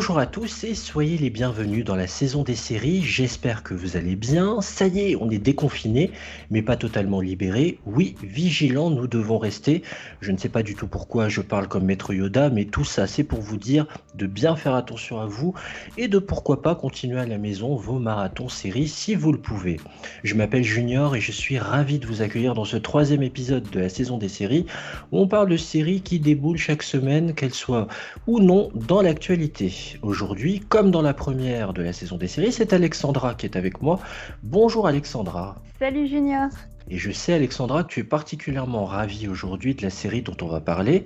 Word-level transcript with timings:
Bonjour 0.00 0.18
à 0.18 0.24
tous 0.24 0.64
et 0.64 0.74
soyez 0.74 1.18
les 1.18 1.28
bienvenus 1.28 1.84
dans 1.84 1.94
la 1.94 2.06
saison 2.06 2.42
des 2.42 2.54
séries. 2.54 3.02
J'espère 3.02 3.62
que 3.62 3.74
vous 3.74 3.98
allez 3.98 4.16
bien. 4.16 4.62
Ça 4.62 4.86
y 4.86 5.00
est, 5.00 5.16
on 5.16 5.28
est 5.28 5.36
déconfiné, 5.36 6.10
mais 6.50 6.62
pas 6.62 6.78
totalement 6.78 7.20
libéré. 7.20 7.78
Oui, 7.84 8.14
vigilant, 8.22 8.88
nous 8.88 9.06
devons 9.06 9.36
rester. 9.36 9.82
Je 10.22 10.32
ne 10.32 10.38
sais 10.38 10.48
pas 10.48 10.62
du 10.62 10.74
tout 10.74 10.86
pourquoi 10.86 11.28
je 11.28 11.42
parle 11.42 11.68
comme 11.68 11.84
maître 11.84 12.14
Yoda, 12.14 12.48
mais 12.48 12.64
tout 12.64 12.82
ça, 12.82 13.06
c'est 13.06 13.24
pour 13.24 13.42
vous 13.42 13.58
dire 13.58 13.86
de 14.14 14.26
bien 14.26 14.56
faire 14.56 14.74
attention 14.74 15.20
à 15.20 15.26
vous 15.26 15.52
et 15.98 16.08
de 16.08 16.18
pourquoi 16.18 16.62
pas 16.62 16.74
continuer 16.74 17.20
à 17.20 17.26
la 17.26 17.36
maison 17.36 17.76
vos 17.76 17.98
marathons 17.98 18.48
séries 18.48 18.88
si 18.88 19.14
vous 19.14 19.32
le 19.32 19.38
pouvez. 19.38 19.78
Je 20.24 20.34
m'appelle 20.34 20.64
Junior 20.64 21.14
et 21.14 21.20
je 21.20 21.30
suis 21.30 21.58
ravi 21.58 21.98
de 21.98 22.06
vous 22.06 22.22
accueillir 22.22 22.54
dans 22.54 22.64
ce 22.64 22.78
troisième 22.78 23.22
épisode 23.22 23.68
de 23.68 23.80
la 23.80 23.90
saison 23.90 24.16
des 24.16 24.30
séries 24.30 24.64
où 25.12 25.18
on 25.18 25.28
parle 25.28 25.50
de 25.50 25.58
séries 25.58 26.00
qui 26.00 26.20
déboulent 26.20 26.56
chaque 26.56 26.82
semaine, 26.82 27.34
qu'elles 27.34 27.52
soient 27.52 27.86
ou 28.26 28.40
non 28.40 28.70
dans 28.74 29.02
l'actualité. 29.02 29.89
Aujourd'hui, 30.02 30.60
comme 30.60 30.90
dans 30.90 31.02
la 31.02 31.14
première 31.14 31.72
de 31.72 31.82
la 31.82 31.92
saison 31.92 32.16
des 32.16 32.28
séries, 32.28 32.52
c'est 32.52 32.72
Alexandra 32.72 33.34
qui 33.34 33.46
est 33.46 33.56
avec 33.56 33.82
moi. 33.82 34.00
Bonjour 34.42 34.86
Alexandra. 34.86 35.56
Salut 35.78 36.06
Junior. 36.06 36.48
Et 36.88 36.98
je 36.98 37.10
sais, 37.10 37.32
Alexandra, 37.32 37.84
que 37.84 37.88
tu 37.88 38.00
es 38.00 38.04
particulièrement 38.04 38.84
ravie 38.84 39.28
aujourd'hui 39.28 39.74
de 39.74 39.82
la 39.82 39.90
série 39.90 40.22
dont 40.22 40.36
on 40.42 40.48
va 40.48 40.60
parler. 40.60 41.04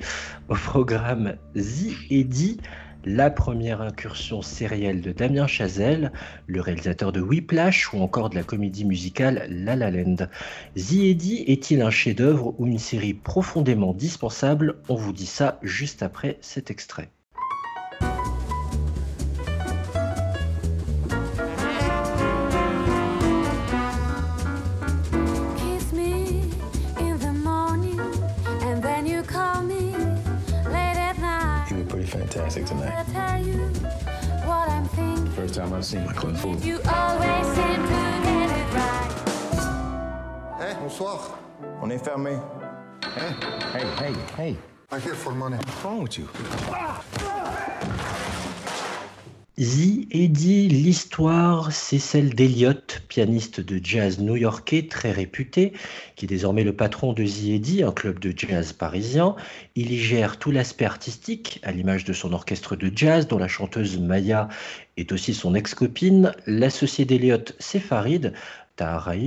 Au 0.48 0.54
programme 0.54 1.36
Z 1.56 1.88
et 2.10 2.26
la 3.04 3.30
première 3.30 3.82
incursion 3.82 4.40
sérielle 4.40 5.02
de 5.02 5.12
Damien 5.12 5.46
Chazelle, 5.46 6.10
le 6.46 6.60
réalisateur 6.62 7.12
de 7.12 7.20
Whiplash 7.20 7.92
ou 7.92 7.98
encore 7.98 8.30
de 8.30 8.34
la 8.34 8.42
comédie 8.42 8.86
musicale 8.86 9.46
La 9.50 9.76
La 9.76 9.90
Land. 9.90 10.28
The 10.74 10.92
Eddie 10.92 11.44
est-il 11.46 11.82
un 11.82 11.90
chef-d'œuvre 11.90 12.54
ou 12.58 12.66
une 12.66 12.78
série 12.78 13.14
profondément 13.14 13.92
dispensable? 13.92 14.76
On 14.88 14.94
vous 14.94 15.12
dit 15.12 15.26
ça 15.26 15.58
juste 15.62 16.02
après 16.02 16.38
cet 16.40 16.70
extrait. 16.70 17.10
Time 35.64 35.74
I've 35.74 35.84
seen 35.84 36.04
my 36.04 36.12
club 36.12 36.36
full. 36.36 36.56
You 36.56 36.80
always 36.92 37.46
seem 37.54 37.82
to 37.82 38.20
get 38.24 38.50
it 38.50 38.74
right. 38.74 39.12
Hey, 40.58 40.74
bonsoir. 40.80 41.38
On 41.80 41.90
est 41.90 42.04
fermé. 42.04 42.40
Hey, 43.02 43.34
hey, 43.72 43.86
hey, 43.98 44.14
hey. 44.36 44.56
I'm 44.90 45.00
here 45.00 45.14
for 45.14 45.32
money. 45.32 45.56
What's 45.56 45.84
wrong 45.84 46.02
with 46.02 46.18
you? 46.18 46.28
Ah! 46.70 47.73
The 49.56 50.08
Eddie, 50.10 50.66
l'histoire, 50.68 51.70
c'est 51.70 52.00
celle 52.00 52.34
d'Eliot, 52.34 52.72
pianiste 53.06 53.60
de 53.60 53.78
jazz 53.80 54.18
new-yorkais 54.18 54.88
très 54.88 55.12
réputé, 55.12 55.72
qui 56.16 56.24
est 56.24 56.28
désormais 56.28 56.64
le 56.64 56.74
patron 56.74 57.12
de 57.12 57.22
The 57.22 57.50
Eddie, 57.50 57.84
un 57.84 57.92
club 57.92 58.18
de 58.18 58.34
jazz 58.36 58.72
parisien. 58.72 59.36
Il 59.76 59.92
y 59.92 59.98
gère 59.98 60.40
tout 60.40 60.50
l'aspect 60.50 60.86
artistique, 60.86 61.60
à 61.62 61.70
l'image 61.70 62.04
de 62.04 62.12
son 62.12 62.32
orchestre 62.32 62.74
de 62.74 62.90
jazz, 62.92 63.28
dont 63.28 63.38
la 63.38 63.46
chanteuse 63.46 63.96
Maya 64.00 64.48
est 64.96 65.12
aussi 65.12 65.34
son 65.34 65.54
ex-copine. 65.54 66.32
L'associé 66.46 67.04
d'Eliot, 67.04 67.54
c'est 67.60 67.78
Farid, 67.78 68.32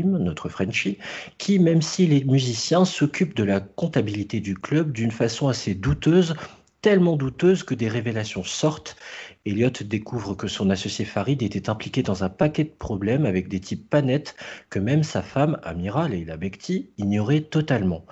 notre 0.03 0.50
Frenchie, 0.50 0.98
qui, 1.38 1.58
même 1.58 1.81
si 1.81 2.05
les 2.05 2.26
musiciens 2.26 2.83
s'occupent 2.83 3.37
de 3.37 3.45
la 3.45 3.61
comptabilité 3.61 4.42
du 4.42 4.55
club 4.55 4.92
d'une 4.92 5.11
façon 5.11 5.48
assez 5.48 5.73
douteuse, 5.73 6.36
tellement 6.82 7.16
douteuse 7.16 7.64
que 7.64 7.73
des 7.73 7.87
révélations 7.87 8.43
sortent 8.43 8.98
Elliot 9.47 9.69
découvre 9.85 10.35
que 10.35 10.47
son 10.47 10.69
associé 10.69 11.05
Farid 11.05 11.41
était 11.41 11.69
impliqué 11.69 12.03
dans 12.03 12.25
un 12.25 12.30
paquet 12.30 12.65
de 12.65 12.73
problèmes 12.77 13.25
avec 13.25 13.47
des 13.47 13.61
types 13.61 13.89
pas 13.89 14.02
nets 14.02 14.35
que 14.69 14.80
même 14.80 15.03
sa 15.03 15.21
femme, 15.21 15.58
Amira 15.63 16.09
Leila 16.09 16.35
Bekti, 16.35 16.89
ignorait 16.97 17.41
totalement. 17.41 18.05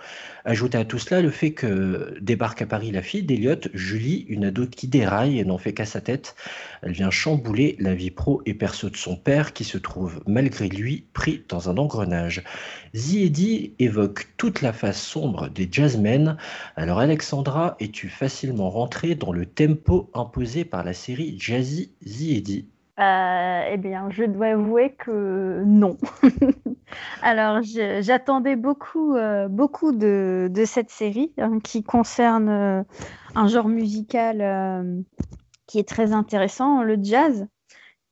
Ajoutez 0.45 0.77
à 0.77 0.85
tout 0.85 0.99
cela 0.99 1.21
le 1.21 1.31
fait 1.31 1.51
que 1.51 2.17
débarque 2.21 2.61
à 2.61 2.67
Paris 2.67 2.91
la 2.91 3.01
fille 3.01 3.23
d'Elliot, 3.23 3.67
Julie, 3.73 4.25
une 4.29 4.45
ado 4.45 4.67
qui 4.67 4.87
déraille 4.87 5.39
et 5.39 5.43
n'en 5.43 5.57
fait 5.57 5.73
qu'à 5.73 5.85
sa 5.85 6.01
tête. 6.01 6.35
Elle 6.81 6.91
vient 6.91 7.09
chambouler 7.09 7.75
la 7.79 7.95
vie 7.95 8.11
pro 8.11 8.41
et 8.45 8.53
perso 8.53 8.89
de 8.89 8.95
son 8.95 9.15
père 9.15 9.53
qui 9.53 9.63
se 9.63 9.77
trouve 9.77 10.21
malgré 10.27 10.69
lui 10.69 11.05
pris 11.13 11.43
dans 11.49 11.69
un 11.69 11.77
engrenage. 11.77 12.43
Ziedi 12.95 13.73
évoque 13.79 14.27
toute 14.37 14.61
la 14.61 14.71
face 14.71 15.01
sombre 15.01 15.49
des 15.49 15.67
jazzmen. 15.69 16.37
Alors 16.75 16.99
Alexandra, 16.99 17.75
es-tu 17.79 18.07
facilement 18.07 18.69
rentrée 18.69 19.15
dans 19.15 19.33
le 19.33 19.45
tempo 19.45 20.09
imposé 20.13 20.63
par 20.63 20.83
la 20.83 20.93
série 20.93 21.24
Jazzy 21.37 21.91
Ziedi 22.05 22.69
euh, 22.99 23.61
Eh 23.71 23.77
bien, 23.77 24.09
je 24.09 24.23
dois 24.23 24.47
avouer 24.47 24.93
que 24.93 25.63
non. 25.65 25.97
Alors, 27.21 27.61
j'attendais 27.63 28.55
beaucoup, 28.55 29.15
euh, 29.15 29.47
beaucoup 29.47 29.91
de, 29.91 30.51
cette 30.65 30.89
série 30.89 31.33
hein, 31.37 31.59
qui 31.59 31.83
concerne 31.83 32.49
euh, 32.49 32.83
un 33.35 33.47
genre 33.47 33.67
musical 33.67 35.05
qui 35.67 35.79
est 35.79 35.87
très 35.87 36.13
intéressant, 36.13 36.83
le 36.83 36.97
jazz. 37.01 37.47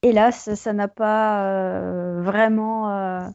Hélas, 0.01 0.53
ça 0.55 0.73
n'a 0.73 0.89
pas 0.89 2.19
vraiment 2.19 3.33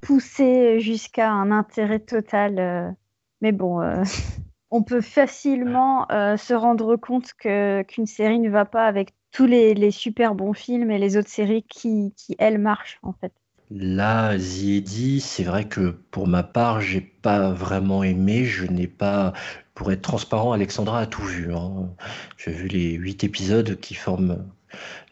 poussé 0.00 0.78
jusqu'à 0.78 1.30
un 1.30 1.50
intérêt 1.50 1.98
total. 1.98 2.96
mais 3.40 3.50
bon, 3.50 3.80
on 4.74 4.82
peut 4.82 5.00
facilement 5.00 6.10
euh, 6.10 6.36
se 6.36 6.52
rendre 6.52 6.96
compte 6.96 7.32
qu'une 7.34 8.06
série 8.06 8.40
ne 8.40 8.50
va 8.50 8.64
pas 8.64 8.86
avec 8.86 9.14
tous 9.30 9.46
les, 9.46 9.92
super 9.92 10.34
bons 10.34 10.52
films 10.52 10.90
et 10.90 10.98
les 10.98 11.16
autres 11.16 11.28
séries 11.28 11.62
qui, 11.62 12.12
elles, 12.40 12.58
marchent, 12.58 12.98
en 13.04 13.12
fait. 13.12 13.32
Là, 13.70 14.36
Ziedi, 14.36 15.20
c'est 15.20 15.44
vrai 15.44 15.66
que 15.66 15.90
pour 16.10 16.26
ma 16.26 16.42
part, 16.42 16.80
j'ai 16.80 17.00
pas 17.00 17.52
vraiment 17.52 18.02
aimé. 18.02 18.46
Je 18.46 18.66
n'ai 18.66 18.88
pas, 18.88 19.32
pour 19.74 19.92
être 19.92 20.02
transparent, 20.02 20.50
Alexandra 20.50 21.02
a 21.02 21.06
tout 21.06 21.22
vu. 21.22 21.54
Hein. 21.54 21.90
J'ai 22.36 22.50
vu 22.50 22.66
les 22.66 22.94
huit 22.94 23.22
épisodes 23.22 23.78
qui 23.78 23.94
forment 23.94 24.44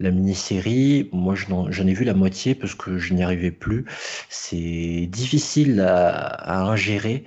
la 0.00 0.10
mini-série. 0.10 1.08
Moi, 1.12 1.36
j'en 1.36 1.86
ai 1.86 1.94
vu 1.94 2.04
la 2.04 2.14
moitié 2.14 2.56
parce 2.56 2.74
que 2.74 2.98
je 2.98 3.14
n'y 3.14 3.22
arrivais 3.22 3.52
plus. 3.52 3.84
C'est 4.28 5.06
difficile 5.06 5.80
à 5.80 6.64
ingérer. 6.64 7.24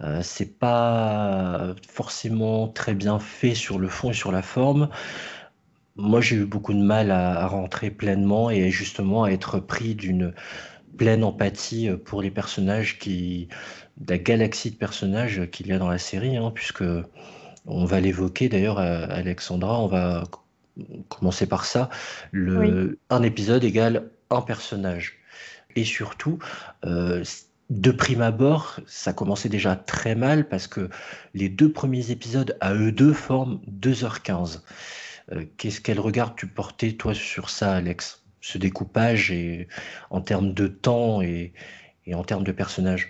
Euh, 0.00 0.20
c'est 0.22 0.58
pas 0.58 1.74
forcément 1.88 2.68
très 2.68 2.94
bien 2.94 3.18
fait 3.18 3.54
sur 3.54 3.78
le 3.78 3.88
fond 3.88 4.10
et 4.10 4.14
sur 4.14 4.32
la 4.32 4.42
forme. 4.42 4.88
Moi, 5.96 6.20
j'ai 6.20 6.36
eu 6.36 6.44
beaucoup 6.46 6.74
de 6.74 6.82
mal 6.82 7.10
à, 7.10 7.46
rentrer 7.46 7.90
pleinement 7.90 8.50
et 8.50 8.70
justement 8.70 9.24
à 9.24 9.30
être 9.30 9.60
pris 9.60 9.94
d'une 9.94 10.34
pleine 10.98 11.22
empathie 11.24 11.90
pour 12.04 12.22
les 12.22 12.30
personnages 12.30 12.98
qui, 12.98 13.48
la 14.08 14.18
galaxie 14.18 14.72
de 14.72 14.76
personnages 14.76 15.48
qu'il 15.50 15.68
y 15.68 15.72
a 15.72 15.78
dans 15.78 15.88
la 15.88 15.98
série, 15.98 16.36
hein, 16.36 16.50
puisque 16.54 16.84
on 17.66 17.84
va 17.84 18.00
l'évoquer 18.00 18.48
d'ailleurs, 18.48 18.78
Alexandra, 18.78 19.80
on 19.80 19.86
va 19.86 20.24
commencer 21.08 21.46
par 21.46 21.64
ça. 21.64 21.88
Le, 22.32 22.98
Un 23.10 23.22
épisode 23.22 23.64
égale 23.64 24.10
un 24.30 24.42
personnage. 24.42 25.18
Et 25.76 25.84
surtout, 25.84 26.38
euh, 26.84 27.24
de 27.70 27.90
prime 27.90 28.20
abord, 28.20 28.80
ça 28.86 29.12
commençait 29.12 29.48
déjà 29.48 29.74
très 29.74 30.14
mal 30.14 30.48
parce 30.48 30.66
que 30.66 30.90
les 31.32 31.48
deux 31.48 31.72
premiers 31.72 32.10
épisodes 32.10 32.56
à 32.60 32.74
eux 32.74 32.92
deux 32.92 33.12
forment 33.12 33.60
2h15. 33.68 34.60
Euh, 35.32 35.44
qu'est-ce 35.56 35.80
qu'elle 35.80 36.00
regarde 36.00 36.34
tu 36.36 36.46
portais 36.46 36.92
toi 36.92 37.14
sur 37.14 37.48
ça, 37.50 37.74
Alex? 37.74 38.22
Ce 38.40 38.58
découpage 38.58 39.30
et 39.30 39.68
en 40.10 40.20
termes 40.20 40.52
de 40.52 40.66
temps 40.66 41.22
et, 41.22 41.54
en 42.12 42.22
termes 42.22 42.44
de 42.44 42.52
personnages? 42.52 43.08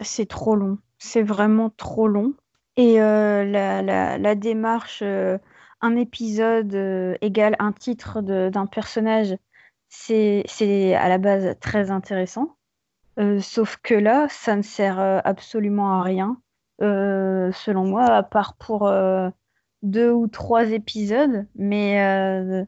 C'est 0.00 0.28
trop 0.28 0.56
long. 0.56 0.78
C'est 0.98 1.22
vraiment 1.22 1.68
trop 1.68 2.08
long. 2.08 2.32
Et 2.78 3.02
euh, 3.02 3.44
la, 3.44 4.34
démarche, 4.34 5.00
euh, 5.02 5.36
un 5.82 5.96
épisode 5.96 7.18
égale 7.20 7.56
un 7.58 7.72
titre 7.72 8.22
d'un 8.22 8.64
personnage, 8.64 9.36
c'est 9.90 10.44
à 10.94 11.08
la 11.10 11.18
base 11.18 11.56
très 11.60 11.90
intéressant 11.90 12.56
euh, 13.20 13.40
sauf 13.40 13.76
que 13.82 13.94
là, 13.94 14.26
ça 14.30 14.56
ne 14.56 14.62
sert 14.62 14.98
euh, 14.98 15.20
absolument 15.24 16.00
à 16.00 16.02
rien, 16.02 16.40
euh, 16.82 17.52
selon 17.52 17.84
moi, 17.84 18.04
à 18.04 18.22
part 18.22 18.56
pour 18.56 18.90
deux 19.82 20.10
ou 20.10 20.26
trois 20.26 20.70
épisodes. 20.70 21.46
Mais 21.54 22.66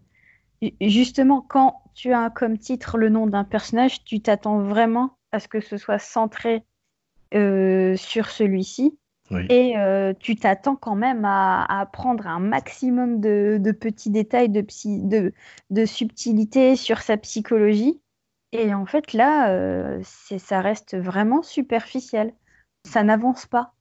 justement, 0.80 1.40
quand 1.40 1.82
tu 1.94 2.12
as 2.12 2.30
comme 2.30 2.58
titre 2.58 2.98
le 2.98 3.08
nom 3.08 3.26
d'un 3.26 3.44
personnage, 3.44 4.04
tu 4.04 4.20
t'attends 4.20 4.60
vraiment 4.60 5.16
à 5.32 5.40
ce 5.40 5.48
que 5.48 5.60
ce 5.60 5.76
soit 5.76 5.98
centré 5.98 6.64
sur 7.32 8.28
celui-ci. 8.30 8.98
Oui. 9.30 9.46
Et 9.48 9.74
tu 10.20 10.36
t'attends 10.36 10.76
quand 10.76 10.94
même 10.94 11.24
à, 11.24 11.64
à 11.80 11.86
prendre 11.86 12.26
un 12.26 12.38
maximum 12.38 13.20
de, 13.20 13.58
de 13.58 13.72
petits 13.72 14.10
détails, 14.10 14.50
de, 14.50 14.60
psy, 14.60 15.00
de, 15.02 15.32
de 15.70 15.86
subtilité 15.86 16.76
sur 16.76 17.00
sa 17.00 17.16
psychologie. 17.16 18.00
Et 18.52 18.74
en 18.74 18.86
fait, 18.86 19.12
là, 19.14 19.50
euh, 19.50 20.00
ça 20.02 20.60
reste 20.60 20.96
vraiment 20.96 21.42
superficiel. 21.42 22.32
Ça 22.84 23.02
n'avance 23.02 23.46
pas. 23.46 23.72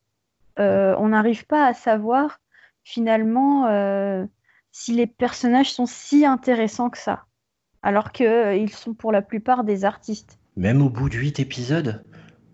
Euh, 0.59 0.95
on 0.97 1.09
n'arrive 1.09 1.45
pas 1.45 1.65
à 1.65 1.73
savoir 1.73 2.39
finalement 2.83 3.67
euh, 3.67 4.25
si 4.71 4.93
les 4.93 5.07
personnages 5.07 5.71
sont 5.71 5.85
si 5.85 6.25
intéressants 6.25 6.89
que 6.89 6.97
ça. 6.97 7.25
Alors 7.83 8.11
qu'ils 8.11 8.71
sont 8.71 8.93
pour 8.93 9.11
la 9.11 9.21
plupart 9.21 9.63
des 9.63 9.85
artistes. 9.85 10.39
Même 10.55 10.81
au 10.81 10.89
bout 10.89 11.09
de 11.09 11.15
huit 11.15 11.39
épisodes, 11.39 12.03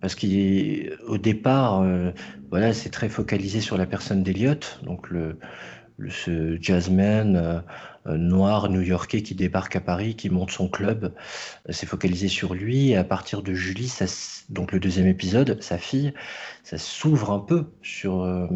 parce 0.02 0.16
qu'au 0.16 1.18
départ, 1.18 1.84
voilà, 2.50 2.74
c'est 2.74 2.90
très 2.90 3.10
focalisé 3.10 3.60
sur 3.60 3.78
la 3.78 3.86
personne 3.86 4.24
d'Eliot, 4.24 4.60
donc 4.84 5.10
le- 5.10 5.38
ce 6.10 6.58
jazzman 6.62 7.36
euh, 7.36 7.60
euh, 8.08 8.18
noir 8.18 8.70
new-yorkais 8.70 9.22
qui 9.24 9.36
débarque 9.36 9.76
à 9.76 9.82
Paris, 9.82 10.16
qui 10.16 10.30
monte 10.30 10.52
son 10.52 10.70
club, 10.70 11.14
euh, 11.68 11.72
c'est 11.72 11.86
focalisé 11.88 12.28
sur 12.28 12.54
lui. 12.54 12.92
Et 12.92 12.98
à 12.98 13.04
partir 13.04 13.42
de 13.42 13.54
Julie, 13.54 13.88
ça, 13.88 14.06
donc 14.50 14.72
le 14.72 14.80
deuxième 14.80 15.08
épisode, 15.08 15.62
sa 15.62 15.78
fille, 15.78 16.14
ça 16.64 16.78
s'ouvre 16.78 17.32
un 17.32 17.40
peu 17.40 17.66
sur, 17.82 18.22
euh, 18.22 18.48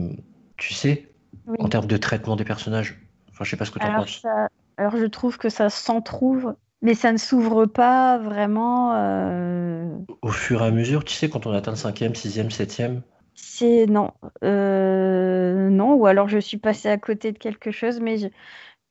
tu 0.57 0.73
sais, 0.73 1.09
Oui. 1.47 1.57
en 1.59 1.69
termes 1.69 1.87
de 1.87 1.97
traitement 1.97 2.35
des 2.35 2.45
personnages. 2.45 2.99
Enfin, 3.31 3.43
je 3.43 3.49
sais 3.49 3.57
pas 3.57 3.65
ce 3.65 3.71
que 3.71 3.79
tu 3.79 3.85
en 3.85 3.93
penses. 3.95 4.19
ça- 4.21 4.47
alors 4.77 4.97
je 4.97 5.05
trouve 5.05 5.37
que 5.37 5.49
ça 5.49 5.69
s'entrouvre, 5.69 6.55
mais 6.81 6.93
ça 6.93 7.11
ne 7.11 7.17
s'ouvre 7.17 7.65
pas 7.65 8.17
vraiment. 8.17 8.93
euh, 8.95 9.85
Au 10.21 10.31
fur 10.31 10.61
et 10.61 10.65
à 10.65 10.71
mesure, 10.71 11.03
tu 11.03 11.13
sais, 11.13 11.29
quand 11.29 11.45
on 11.45 11.51
atteint 11.51 11.71
le 11.71 11.77
cinquième, 11.77 12.15
sixième, 12.15 12.51
septième, 12.51 13.01
C'est 13.43 13.85
non, 13.87 14.13
Euh, 14.43 15.69
non, 15.69 15.93
ou 15.95 16.05
alors 16.05 16.27
je 16.27 16.37
suis 16.37 16.57
passée 16.57 16.89
à 16.89 16.97
côté 16.97 17.31
de 17.31 17.37
quelque 17.37 17.71
chose, 17.71 17.99
mais 17.99 18.31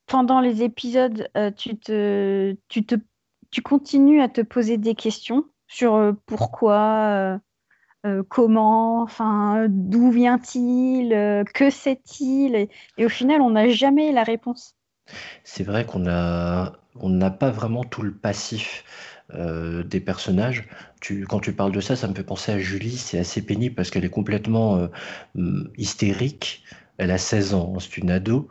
pendant 0.07 0.41
les 0.41 0.63
épisodes, 0.63 1.29
euh, 1.37 1.51
tu 1.53 1.79
te, 1.79 2.57
tu 2.69 2.85
te, 2.85 2.97
tu 3.51 3.63
continues 3.63 4.21
à 4.21 4.29
te 4.29 4.41
poser 4.41 4.77
des 4.77 4.95
questions 4.95 5.45
sur 5.69 5.95
euh, 5.95 6.13
pourquoi, 6.27 7.41
comment, 8.29 9.03
enfin, 9.03 9.67
d'où 9.69 10.11
vient-il, 10.11 11.11
que 11.55 11.71
sait-il, 11.71 12.55
et, 12.57 12.71
et 12.99 13.05
au 13.05 13.09
final, 13.09 13.41
on 13.41 13.51
n'a 13.51 13.69
jamais 13.69 14.13
la 14.13 14.25
réponse. 14.25 14.75
C'est 15.45 15.65
vrai 15.65 15.85
qu'on 15.87 16.07
a, 16.09 16.73
on 16.97 17.09
n'a 17.09 17.31
pas 17.31 17.51
vraiment 17.51 17.85
tout 17.85 18.03
le 18.03 18.15
passif 18.17 18.85
euh, 19.35 19.83
des 19.83 20.01
personnages. 20.01 20.69
Quand 21.29 21.41
tu 21.41 21.53
parles 21.53 21.73
de 21.73 21.81
ça, 21.81 21.97
ça 21.97 22.09
me 22.09 22.15
fait 22.15 22.25
penser 22.25 22.53
à 22.53 22.59
Julie. 22.59 22.97
C'est 22.97 23.19
assez 23.19 23.43
pénible 23.43 23.75
parce 23.75 23.91
qu'elle 23.91 24.05
est 24.05 24.11
complètement 24.11 24.77
euh, 24.77 24.87
hum, 25.37 25.71
hystérique. 25.77 26.63
Elle 26.99 27.11
a 27.11 27.19
16 27.19 27.55
ans, 27.55 27.79
c'est 27.79 27.97
une 27.97 28.11
ado. 28.11 28.49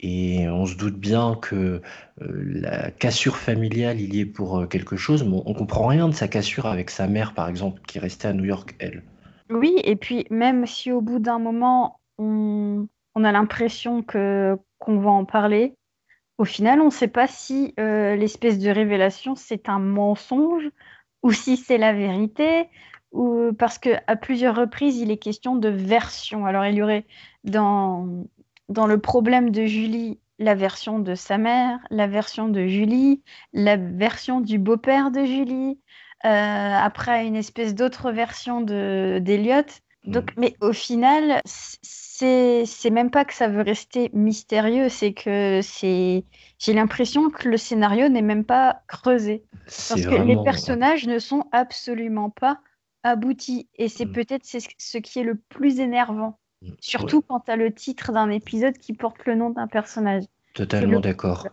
Et 0.00 0.48
on 0.48 0.64
se 0.64 0.76
doute 0.76 0.96
bien 0.96 1.36
que 1.42 1.82
euh, 2.22 2.42
la 2.44 2.90
cassure 2.92 3.36
familiale, 3.36 4.00
il 4.00 4.14
y 4.14 4.20
est 4.20 4.26
pour 4.26 4.68
quelque 4.68 4.96
chose, 4.96 5.24
mais 5.24 5.34
on, 5.34 5.50
on 5.50 5.54
comprend 5.54 5.86
rien 5.88 6.08
de 6.08 6.14
sa 6.14 6.28
cassure 6.28 6.66
avec 6.66 6.90
sa 6.90 7.08
mère, 7.08 7.34
par 7.34 7.48
exemple, 7.48 7.80
qui 7.86 7.98
restait 7.98 8.28
à 8.28 8.32
New 8.32 8.44
York, 8.44 8.76
elle. 8.78 9.02
Oui, 9.50 9.76
et 9.82 9.96
puis 9.96 10.26
même 10.30 10.66
si 10.66 10.92
au 10.92 11.00
bout 11.00 11.18
d'un 11.18 11.38
moment, 11.38 12.00
on, 12.18 12.86
on 13.14 13.24
a 13.24 13.32
l'impression 13.32 14.02
que 14.02 14.56
qu'on 14.78 15.00
va 15.00 15.10
en 15.10 15.24
parler, 15.24 15.74
au 16.38 16.44
final, 16.44 16.80
on 16.80 16.86
ne 16.86 16.90
sait 16.90 17.08
pas 17.08 17.26
si 17.26 17.74
euh, 17.80 18.14
l'espèce 18.16 18.58
de 18.58 18.70
révélation, 18.70 19.34
c'est 19.34 19.68
un 19.68 19.80
mensonge 19.80 20.70
ou 21.24 21.32
si 21.32 21.56
c'est 21.56 21.78
la 21.78 21.92
vérité, 21.92 22.68
ou 23.10 23.52
parce 23.58 23.78
que 23.78 23.90
à 24.06 24.14
plusieurs 24.14 24.54
reprises, 24.54 24.98
il 24.98 25.10
est 25.10 25.18
question 25.18 25.56
de 25.56 25.68
version. 25.68 26.46
Alors, 26.46 26.64
il 26.64 26.76
y 26.76 26.82
aurait 26.82 27.06
dans, 27.42 28.24
dans 28.68 28.86
le 28.86 28.98
problème 28.98 29.50
de 29.50 29.66
Julie 29.66 30.20
la 30.38 30.54
version 30.54 31.00
de 31.00 31.16
sa 31.16 31.38
mère, 31.38 31.80
la 31.90 32.06
version 32.06 32.48
de 32.48 32.68
Julie, 32.68 33.22
la 33.52 33.76
version 33.76 34.40
du 34.40 34.58
beau-père 34.58 35.10
de 35.10 35.24
Julie, 35.24 35.80
euh, 36.24 36.28
après 36.28 37.26
une 37.26 37.34
espèce 37.34 37.74
d'autre 37.74 38.12
version 38.12 38.60
de 38.60 39.18
d'Eliot. 39.20 39.66
Donc, 40.04 40.32
mais 40.36 40.54
au 40.60 40.72
final, 40.72 41.40
c'est 42.18 42.64
c'est 42.66 42.90
même 42.90 43.10
pas 43.10 43.24
que 43.24 43.34
ça 43.34 43.48
veut 43.48 43.62
rester 43.62 44.10
mystérieux, 44.12 44.88
c'est 44.88 45.12
que 45.12 45.60
c'est 45.62 46.24
j'ai 46.58 46.72
l'impression 46.72 47.30
que 47.30 47.48
le 47.48 47.56
scénario 47.56 48.08
n'est 48.08 48.22
même 48.22 48.44
pas 48.44 48.82
creusé 48.88 49.44
parce 49.66 49.94
que 50.04 50.14
les 50.26 50.36
personnages 50.44 51.06
ne 51.06 51.18
sont 51.18 51.44
absolument 51.52 52.30
pas 52.30 52.60
aboutis 53.04 53.68
et 53.76 53.88
c'est 53.88 54.06
Mm. 54.06 54.12
peut-être 54.12 54.44
c'est 54.44 54.60
ce 54.78 54.98
qui 54.98 55.20
est 55.20 55.22
le 55.24 55.36
plus 55.36 55.78
énervant, 55.80 56.38
Mm. 56.62 56.70
surtout 56.80 57.22
quand 57.22 57.40
tu 57.40 57.50
as 57.52 57.56
le 57.56 57.72
titre 57.72 58.12
d'un 58.12 58.30
épisode 58.30 58.76
qui 58.78 58.92
porte 58.92 59.24
le 59.26 59.36
nom 59.36 59.50
d'un 59.50 59.68
personnage. 59.68 60.24
Totalement 60.54 60.94
le- 60.96 61.00
d'accord. 61.00 61.46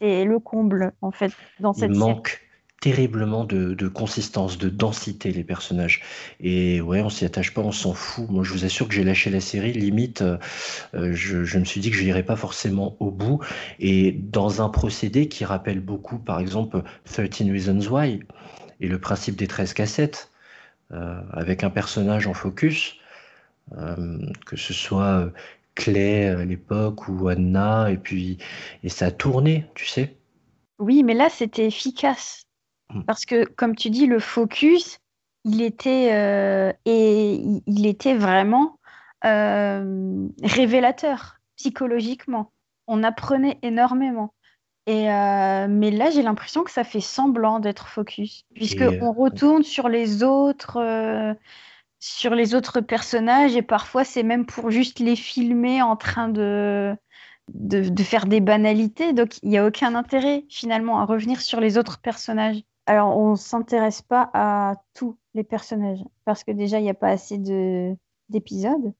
C'est 0.00 0.24
le 0.24 0.38
comble 0.40 0.92
en 1.00 1.10
fait 1.10 1.32
dans 1.60 1.72
Il 1.72 1.80
cette 1.80 1.94
série. 1.94 1.98
manque 1.98 2.40
terriblement 2.82 3.44
de, 3.44 3.86
consistance, 3.86 4.58
de 4.58 4.68
densité, 4.68 5.30
les 5.30 5.44
personnages. 5.44 6.02
Et 6.40 6.80
ouais, 6.80 7.00
on 7.00 7.10
s'y 7.10 7.24
attache 7.24 7.54
pas, 7.54 7.60
on 7.62 7.70
s'en 7.70 7.94
fout. 7.94 8.28
Moi, 8.28 8.42
je 8.42 8.52
vous 8.52 8.64
assure 8.64 8.88
que 8.88 8.94
j'ai 8.94 9.04
lâché 9.04 9.30
la 9.30 9.38
série. 9.38 9.72
Limite, 9.72 10.20
euh, 10.22 10.36
euh, 10.94 11.12
je, 11.14 11.58
me 11.58 11.64
suis 11.64 11.80
dit 11.80 11.92
que 11.92 11.96
je 11.96 12.02
n'irais 12.02 12.24
pas 12.24 12.34
forcément 12.34 12.96
au 12.98 13.12
bout. 13.12 13.38
Et 13.78 14.10
dans 14.10 14.62
un 14.62 14.68
procédé 14.68 15.28
qui 15.28 15.44
rappelle 15.44 15.78
beaucoup, 15.78 16.18
par 16.18 16.40
exemple, 16.40 16.82
13 17.04 17.28
Reasons 17.52 17.88
Why 17.88 18.18
et 18.80 18.88
le 18.88 18.98
principe 18.98 19.36
des 19.36 19.46
13 19.46 19.74
cassettes, 19.74 20.32
euh, 20.90 21.20
avec 21.30 21.62
un 21.62 21.70
personnage 21.70 22.26
en 22.26 22.34
focus, 22.34 22.96
que 24.44 24.56
ce 24.56 24.74
soit 24.74 25.30
Clay 25.76 26.26
à 26.26 26.44
l'époque 26.44 27.08
ou 27.08 27.28
Anna, 27.28 27.92
et 27.92 27.96
puis 27.96 28.38
et 28.82 28.88
ça 28.88 29.06
a 29.06 29.10
tourné, 29.12 29.66
tu 29.76 29.86
sais. 29.86 30.16
Oui, 30.80 31.04
mais 31.04 31.14
là, 31.14 31.28
c'était 31.30 31.66
efficace. 31.66 32.48
Mm. 32.92 33.02
Parce 33.04 33.24
que, 33.24 33.44
comme 33.44 33.74
tu 33.76 33.90
dis, 33.90 34.06
le 34.06 34.18
focus, 34.18 34.98
il 35.44 35.62
était, 35.62 36.10
euh, 36.12 36.72
et 36.84 37.34
il- 37.66 37.86
était 37.86 38.14
vraiment 38.14 38.78
euh, 39.24 40.26
révélateur 40.42 41.36
psychologiquement. 41.56 42.52
On 42.86 43.02
apprenait 43.02 43.58
énormément. 43.62 44.34
Et, 44.86 45.10
euh, 45.12 45.68
mais 45.68 45.92
là, 45.92 46.10
j'ai 46.10 46.22
l'impression 46.22 46.64
que 46.64 46.70
ça 46.72 46.82
fait 46.82 47.00
semblant 47.00 47.60
d'être 47.60 47.86
focus, 47.86 48.44
puisque 48.54 48.80
Et, 48.80 48.84
euh, 48.84 48.98
on 49.00 49.12
retourne 49.12 49.62
sur 49.62 49.88
les 49.88 50.24
autres, 50.24 51.36
sur 52.00 52.34
les 52.34 52.56
autres 52.56 52.80
personnages, 52.80 53.54
et 53.54 53.62
parfois 53.62 54.02
c'est 54.02 54.24
même 54.24 54.44
pour 54.44 54.72
juste 54.72 54.98
les 54.98 55.14
filmer 55.14 55.82
en 55.82 55.94
train 55.94 56.28
de, 56.28 56.96
de, 57.54 57.88
de 57.88 58.02
faire 58.02 58.26
des 58.26 58.40
banalités. 58.40 59.12
Donc, 59.12 59.40
il 59.42 59.50
n'y 59.50 59.58
a 59.58 59.64
aucun 59.66 59.94
intérêt 59.94 60.44
finalement 60.48 60.98
à 61.00 61.04
revenir 61.04 61.40
sur 61.40 61.60
les 61.60 61.78
autres 61.78 62.00
personnages. 62.00 62.60
Alors, 62.86 63.16
on 63.16 63.32
ne 63.32 63.36
s'intéresse 63.36 64.02
pas 64.02 64.30
à 64.34 64.74
tous 64.94 65.16
les 65.34 65.44
personnages 65.44 66.04
parce 66.24 66.44
que 66.44 66.52
déjà, 66.52 66.78
il 66.80 66.82
n'y 66.82 66.90
a 66.90 66.94
pas 66.94 67.08
assez 67.08 67.38
de, 67.38 67.96
d'épisodes. 68.28 68.92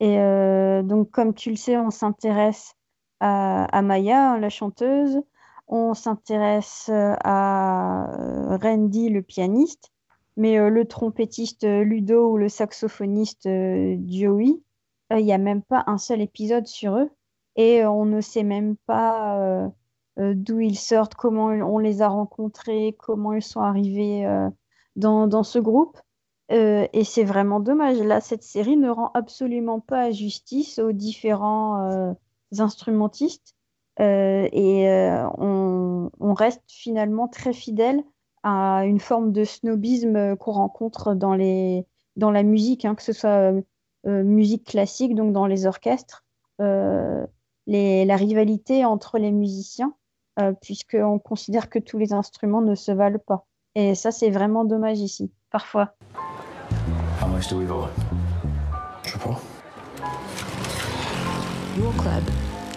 Et 0.00 0.18
euh, 0.18 0.82
donc, 0.82 1.10
comme 1.10 1.34
tu 1.34 1.50
le 1.50 1.56
sais, 1.56 1.76
on 1.76 1.90
s'intéresse 1.90 2.74
à, 3.20 3.82
Maya, 3.82 4.38
la 4.38 4.50
chanteuse. 4.50 5.20
On 5.66 5.94
s'intéresse 5.94 6.90
euh, 6.92 7.14
à 7.24 8.10
euh, 8.20 8.56
Randy, 8.58 9.08
le 9.08 9.22
pianiste. 9.22 9.90
Mais 10.36 10.58
le 10.68 10.84
trompettiste 10.84 11.64
Ludo 11.64 12.32
ou 12.32 12.36
le 12.36 12.48
saxophoniste 12.48 13.46
euh, 13.46 13.96
Joey, 14.08 14.60
il 15.10 15.24
n'y 15.24 15.32
a 15.32 15.38
même 15.38 15.62
pas 15.62 15.84
un 15.86 15.96
seul 15.96 16.20
épisode 16.20 16.66
sur 16.66 16.96
eux 16.96 17.08
et 17.54 17.86
on 17.86 18.04
ne 18.04 18.20
sait 18.20 18.42
même 18.42 18.74
pas 18.84 19.70
d'où 20.18 20.60
ils 20.60 20.78
sortent, 20.78 21.14
comment 21.14 21.46
on 21.46 21.78
les 21.78 22.02
a 22.02 22.08
rencontrés, 22.08 22.96
comment 22.98 23.32
ils 23.32 23.42
sont 23.42 23.60
arrivés 23.60 24.26
euh, 24.26 24.48
dans, 24.96 25.26
dans 25.26 25.42
ce 25.42 25.58
groupe. 25.58 25.98
Euh, 26.52 26.86
et 26.92 27.04
c'est 27.04 27.24
vraiment 27.24 27.60
dommage. 27.60 27.98
Là, 27.98 28.20
cette 28.20 28.42
série 28.42 28.76
ne 28.76 28.90
rend 28.90 29.10
absolument 29.14 29.80
pas 29.80 30.10
justice 30.12 30.78
aux 30.78 30.92
différents 30.92 31.90
euh, 31.90 32.12
instrumentistes 32.58 33.54
Euh, 34.00 34.48
et 34.50 34.88
euh, 34.88 35.24
on, 35.38 36.10
on 36.18 36.34
reste 36.34 36.64
finalement 36.66 37.28
très 37.28 37.52
fidèle 37.52 38.02
à 38.42 38.84
une 38.86 38.98
forme 38.98 39.30
de 39.30 39.44
snobisme 39.44 40.36
qu'on 40.36 40.52
rencontre 40.52 41.14
dans 41.14 41.36
les, 41.36 41.86
dans 42.16 42.32
la 42.32 42.42
musique, 42.42 42.84
hein, 42.84 42.96
que 42.96 43.04
ce 43.04 43.12
soit 43.12 43.52
euh, 43.52 43.62
euh, 44.06 44.24
musique 44.24 44.64
classique, 44.64 45.14
donc 45.14 45.32
dans 45.32 45.46
les 45.46 45.66
orchestres, 45.66 46.24
euh, 46.60 47.24
la 47.66 48.16
rivalité 48.16 48.84
entre 48.84 49.18
les 49.18 49.30
musiciens, 49.30 49.94
euh, 50.40 50.52
puisqu'on 50.60 51.18
considère 51.18 51.68
que 51.70 51.78
tous 51.78 51.98
les 51.98 52.12
instruments 52.12 52.60
ne 52.60 52.74
se 52.74 52.92
valent 52.92 53.20
pas. 53.26 53.46
Et 53.74 53.94
ça, 53.94 54.10
c'est 54.12 54.30
vraiment 54.30 54.64
dommage 54.64 55.00
ici, 55.00 55.32
parfois. 55.50 55.94
How 57.20 57.28
much 57.28 57.48
do 57.48 57.58
we 57.58 57.70
owe? 57.70 57.88
Je 59.04 59.10
sais 59.10 59.18
pas. 59.18 59.40
Your 61.76 61.92
club 61.96 62.22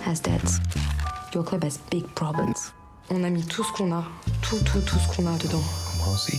has 0.06 0.22
debts. 0.22 0.60
Your 1.34 1.44
club 1.44 1.64
has 1.64 1.78
big 1.92 2.06
problems. 2.16 2.74
On 3.12 3.24
a 3.24 3.30
mis 3.30 3.44
tout 3.46 3.64
ce 3.64 3.72
qu'on 3.74 3.92
a, 3.94 4.04
tout, 4.42 4.58
tout, 4.66 4.82
tout 4.82 4.98
ce 4.98 5.16
qu'on 5.16 5.28
a 5.28 5.38
dedans. 5.38 5.62
Moi 6.00 6.14
aussi. 6.14 6.38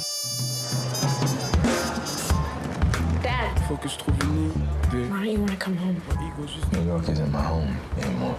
Dad, 3.23 3.59
faut 3.69 3.77
que 3.77 3.89
je 3.89 3.99
trouve 3.99 4.15
une 4.25 4.51
idée. 4.51 5.09
Why 5.09 5.25
don't 5.25 5.33
you 5.33 5.41
want 5.41 5.51
to 5.51 5.57
come 5.57 5.77
home? 5.77 5.97
New 6.73 6.87
York 6.87 7.09
isn't 7.09 7.31
my 7.31 7.39
home 7.39 7.77
anymore. 8.03 8.35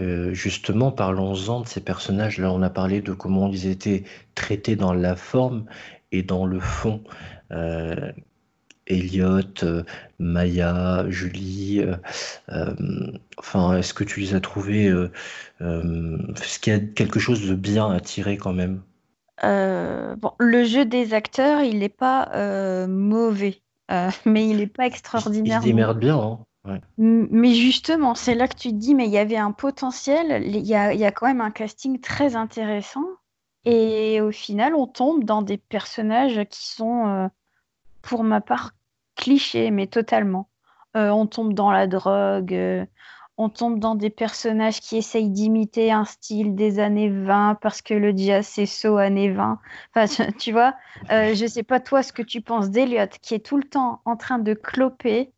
Euh, 0.00 0.32
justement, 0.32 0.92
parlons-en 0.92 1.60
de 1.60 1.66
ces 1.66 1.80
personnages. 1.80 2.38
Là, 2.38 2.52
on 2.52 2.62
a 2.62 2.70
parlé 2.70 3.00
de 3.00 3.12
comment 3.12 3.48
ils 3.48 3.66
étaient 3.66 4.04
traités 4.34 4.76
dans 4.76 4.92
la 4.92 5.16
forme 5.16 5.64
et 6.12 6.22
dans 6.22 6.46
le 6.46 6.60
fond. 6.60 7.02
Euh, 7.50 8.12
Elliot, 8.86 9.62
euh, 9.62 9.82
Maya, 10.18 11.06
Julie, 11.08 11.84
enfin, 13.38 13.76
est-ce 13.76 13.94
que 13.94 14.04
tu 14.04 14.20
les 14.20 14.34
as 14.34 14.40
trouvés 14.40 14.88
euh, 14.88 15.10
euh, 15.60 16.18
Est-ce 16.36 16.58
qu'il 16.58 16.72
y 16.72 16.76
a 16.76 16.80
quelque 16.80 17.20
chose 17.20 17.48
de 17.48 17.54
bien 17.54 17.90
à 17.90 18.00
tirer 18.00 18.36
quand 18.36 18.52
même? 18.52 18.82
Euh, 19.44 20.14
bon, 20.16 20.32
le 20.38 20.64
jeu 20.64 20.84
des 20.84 21.14
acteurs, 21.14 21.62
il 21.62 21.78
n'est 21.80 21.88
pas 21.88 22.30
euh, 22.34 22.86
mauvais, 22.86 23.61
euh, 23.90 24.10
mais 24.24 24.48
il 24.48 24.58
n'est 24.58 24.66
pas 24.66 24.86
extraordinaire. 24.86 25.60
se 25.60 25.66
démerdent 25.66 25.98
bien, 25.98 26.18
hein 26.18 26.38
Ouais. 26.64 26.80
Mais 26.96 27.54
justement, 27.54 28.14
c'est 28.14 28.36
là 28.36 28.46
que 28.46 28.54
tu 28.54 28.68
te 28.68 28.74
dis, 28.74 28.94
mais 28.94 29.06
il 29.06 29.10
y 29.10 29.18
avait 29.18 29.36
un 29.36 29.50
potentiel, 29.50 30.44
il 30.46 30.64
y 30.64 30.76
a, 30.76 30.92
il 30.92 31.00
y 31.00 31.04
a 31.04 31.10
quand 31.10 31.26
même 31.26 31.40
un 31.40 31.50
casting 31.50 31.98
très 31.98 32.36
intéressant, 32.36 33.04
et 33.64 34.20
au 34.20 34.30
final, 34.30 34.74
on 34.76 34.86
tombe 34.86 35.24
dans 35.24 35.42
des 35.42 35.56
personnages 35.56 36.40
qui 36.50 36.68
sont, 36.68 37.08
euh, 37.08 37.28
pour 38.00 38.22
ma 38.22 38.40
part, 38.40 38.74
clichés, 39.16 39.72
mais 39.72 39.88
totalement. 39.88 40.48
Euh, 40.96 41.10
on 41.10 41.26
tombe 41.26 41.52
dans 41.52 41.72
la 41.72 41.88
drogue, 41.88 42.86
on 43.38 43.48
tombe 43.48 43.78
dans 43.78 43.94
des 43.94 44.10
personnages 44.10 44.80
qui 44.80 44.96
essayent 44.96 45.30
d'imiter 45.30 45.90
un 45.90 46.04
style 46.04 46.54
des 46.54 46.78
années 46.78 47.10
20 47.10 47.56
parce 47.60 47.82
que 47.82 47.94
le 47.94 48.16
jazz 48.16 48.46
c'est 48.46 48.66
so 48.66 48.96
années 48.98 49.30
20. 49.30 49.58
Enfin, 49.94 50.26
tu, 50.38 50.52
vois, 50.52 50.74
euh, 51.10 51.34
je 51.34 51.46
sais 51.46 51.62
pas 51.62 51.80
toi 51.80 52.02
ce 52.02 52.12
que 52.12 52.22
tu 52.22 52.40
penses 52.40 52.70
d'Eliot 52.70 53.08
qui 53.20 53.34
est 53.34 53.44
tout 53.44 53.56
le 53.56 53.64
temps 53.64 54.00
en 54.04 54.16
train 54.16 54.38
de 54.38 54.54
cloper 54.54 55.32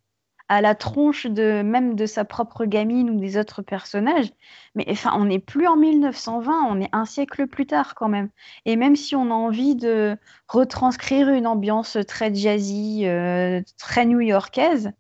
à 0.49 0.61
la 0.61 0.75
tronche 0.75 1.27
de 1.27 1.63
même 1.63 1.95
de 1.95 2.07
sa 2.07 2.25
propre 2.25 2.67
gamine 2.67 3.11
ou 3.11 3.19
des 3.19 3.39
autres 3.39 3.63
personnages. 3.63 4.31
Mais 4.75 4.85
enfin, 4.91 5.13
on 5.17 5.25
n'est 5.27 5.39
plus 5.39 5.67
en 5.67 5.77
1920, 5.77 6.67
on 6.69 6.81
est 6.81 6.91
un 6.93 7.07
siècle 7.07 7.47
plus 7.47 7.67
tard 7.67 7.95
quand 7.95 8.09
même. 8.09 8.29
Et 8.67 8.77
même 8.77 8.97
si 8.97 9.17
on 9.17 9.31
a 9.31 9.35
envie 9.35 9.75
de 9.75 10.17
retranscrire 10.49 11.31
une 11.31 11.47
ambiance 11.47 11.97
très 12.07 12.35
jazzy, 12.35 13.07
euh, 13.07 13.63
très 13.79 14.05
new-yorkaise, 14.05 14.93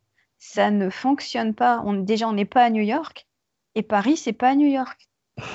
ça 0.44 0.70
ne 0.70 0.90
fonctionne 0.90 1.54
pas. 1.54 1.82
On, 1.86 1.94
déjà, 1.94 2.28
on 2.28 2.34
n'est 2.34 2.44
pas 2.44 2.64
à 2.64 2.70
New 2.70 2.82
York, 2.82 3.26
et 3.74 3.82
Paris, 3.82 4.18
c'est 4.18 4.34
pas 4.34 4.50
à 4.50 4.54
New 4.54 4.68
York. 4.68 5.08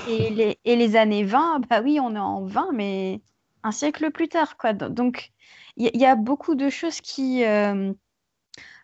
Et 0.09 0.29
les, 0.31 0.59
et 0.65 0.75
les 0.75 0.95
années 0.95 1.23
20, 1.23 1.61
bah 1.69 1.81
oui, 1.83 1.99
on 2.01 2.15
est 2.15 2.19
en 2.19 2.43
20, 2.43 2.71
mais 2.73 3.21
un 3.63 3.71
siècle 3.71 4.09
plus 4.11 4.27
tard, 4.29 4.57
quoi. 4.57 4.73
Donc, 4.73 5.31
il 5.77 5.95
y, 5.95 6.05
a 6.05 6.15
beaucoup 6.15 6.55
de 6.55 6.69
choses 6.69 6.99
qui, 7.01 7.45
euh, 7.45 7.93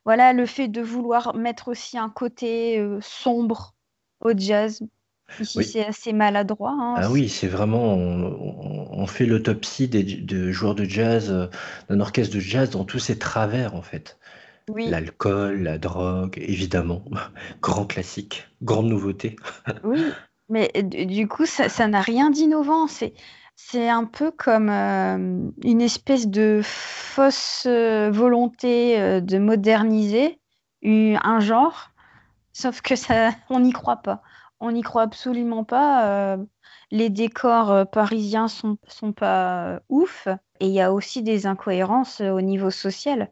voilà, 0.05 0.31
le 0.31 0.45
fait 0.45 0.67
de 0.67 0.81
vouloir 0.81 1.35
mettre 1.35 1.67
aussi 1.69 1.97
un 1.97 2.09
côté 2.09 2.79
euh, 2.79 2.99
sombre 3.01 3.73
au 4.21 4.31
jazz. 4.37 4.81
Ici, 5.39 5.57
Oui. 5.57 5.65
c'est 5.65 5.85
assez 5.85 6.13
maladroit. 6.13 6.77
hein. 6.79 6.93
Ah 6.97 7.11
oui, 7.11 7.27
c'est 7.27 7.47
vraiment, 7.47 7.95
on, 7.95 9.07
fait 9.07 9.25
l'autopsie 9.25 9.87
des 9.87 10.03
de 10.03 10.51
joueurs 10.51 10.75
de 10.75 10.85
jazz, 10.85 11.31
euh, 11.31 11.47
d'un 11.89 11.99
orchestre 11.99 12.35
de 12.35 12.39
jazz 12.39 12.69
dans 12.69 12.85
tous 12.85 12.99
ses 12.99 13.17
travers, 13.17 13.75
en 13.75 13.81
fait. 13.81 14.17
Oui, 14.67 14.89
L'alcool, 14.89 15.61
la 15.61 15.77
drogue, 15.77 16.37
évidemment. 16.37 17.03
Grand 17.61 17.85
classique, 17.85 18.47
grande 18.61 18.87
nouveauté. 18.87 19.35
oui. 19.83 20.11
Mais 20.49 20.71
du 20.83 21.27
coup, 21.27 21.45
ça, 21.45 21.87
n'a 21.87 22.01
rien 22.01 22.29
d'innovant. 22.29 22.87
C'est, 22.87 23.13
c'est 23.55 23.89
un 23.89 24.05
peu 24.05 24.31
comme 24.31 24.69
euh, 24.69 25.49
une 25.63 25.81
espèce 25.81 26.27
de 26.27 26.61
fausse 26.63 27.63
euh, 27.65 28.11
volonté 28.11 28.99
euh, 28.99 29.21
de 29.21 29.37
moderniser 29.37 30.39
un 30.83 31.39
genre, 31.39 31.89
sauf 32.53 32.81
que 32.81 32.95
ça, 32.95 33.31
on 33.49 33.59
n'y 33.59 33.71
croit 33.71 33.97
pas. 33.97 34.21
On 34.59 34.71
n'y 34.71 34.83
croit 34.83 35.01
absolument 35.01 35.63
pas. 35.63 36.33
euh, 36.35 36.37
les 36.91 37.09
décors 37.09 37.89
parisiens 37.89 38.47
sont, 38.47 38.77
sont 38.87 39.11
pas 39.11 39.81
ouf. 39.89 40.27
Et 40.59 40.67
il 40.67 40.73
y 40.73 40.81
a 40.81 40.93
aussi 40.93 41.23
des 41.23 41.47
incohérences 41.47 42.21
au 42.21 42.41
niveau 42.41 42.69
social. 42.69 43.31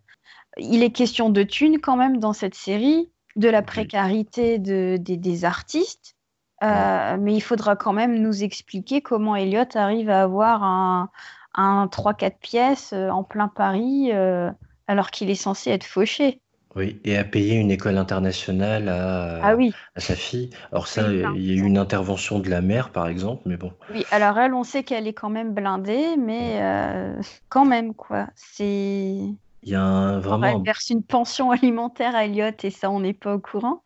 Il 0.58 0.84
est 0.84 0.92
question 0.92 1.30
de 1.30 1.44
thunes 1.44 1.80
quand 1.80 1.96
même 1.98 2.20
dans 2.20 2.34
cette 2.34 2.56
série, 2.56 3.10
de 3.36 3.50
la 3.50 3.62
précarité 3.62 4.60
de, 4.60 4.98
des, 5.00 5.18
des 5.18 5.46
artistes. 5.46 6.16
Euh, 6.64 7.18
mais 7.20 7.34
il 7.34 7.42
faudra 7.42 7.76
quand 7.76 7.92
même 7.94 8.20
nous 8.22 8.44
expliquer 8.44 9.02
comment 9.02 9.36
Elliot 9.36 9.66
arrive 9.76 10.10
à 10.10 10.24
avoir 10.24 10.64
un, 10.64 11.10
un 11.56 11.88
3-4 11.88 12.38
pièces 12.40 12.94
euh, 12.94 13.10
en 13.10 13.24
plein 13.24 13.50
Paris 13.50 14.12
euh, 14.14 14.50
alors 14.88 15.12
qu'il 15.12 15.30
est 15.30 15.36
censé 15.36 15.72
être 15.72 15.84
fauché. 15.84 16.40
Oui, 16.76 17.00
et 17.04 17.18
à 17.18 17.24
payer 17.24 17.56
une 17.56 17.70
école 17.70 17.98
internationale 17.98 18.88
à, 18.90 19.40
Ah 19.44 19.56
oui, 19.56 19.74
à 19.96 20.00
sa 20.00 20.16
fille. 20.16 20.50
Alors 20.72 20.88
ça, 20.88 21.08
Oui, 21.08 21.22
il 21.36 21.46
y 21.46 21.52
a 21.52 21.62
eu 21.62 21.66
une 21.66 21.78
intervention 21.78 22.40
de 22.40 22.50
la 22.50 22.62
mère, 22.62 22.92
par 22.92 23.08
exemple, 23.08 23.44
mais 23.46 23.58
bon. 23.58 23.74
oui. 23.90 24.06
Alors 24.10 24.40
elle, 24.40 24.54
on 24.54 24.64
sait 24.64 24.84
qu'elle 24.84 25.08
est 25.08 25.14
quand 25.14 25.30
même 25.30 25.54
blindée, 25.54 26.16
mais 26.18 26.60
euh, 26.62 27.22
quand 27.50 27.66
même, 27.66 27.94
quoi. 27.94 28.28
C'est... 28.36 29.18
Il 29.64 29.70
y 29.72 29.76
a 29.76 29.84
un- 29.84 30.20
vraiment 30.20 30.60
verse 30.60 30.90
une 30.90 31.04
pension 31.04 31.52
alimentaire 31.52 32.16
à 32.16 32.26
Elliot 32.26 32.52
et 32.64 32.70
ça, 32.70 32.90
on 32.92 33.00
n'est 33.00 33.14
pas 33.14 33.36
au 33.36 33.40
courant. 33.40 33.84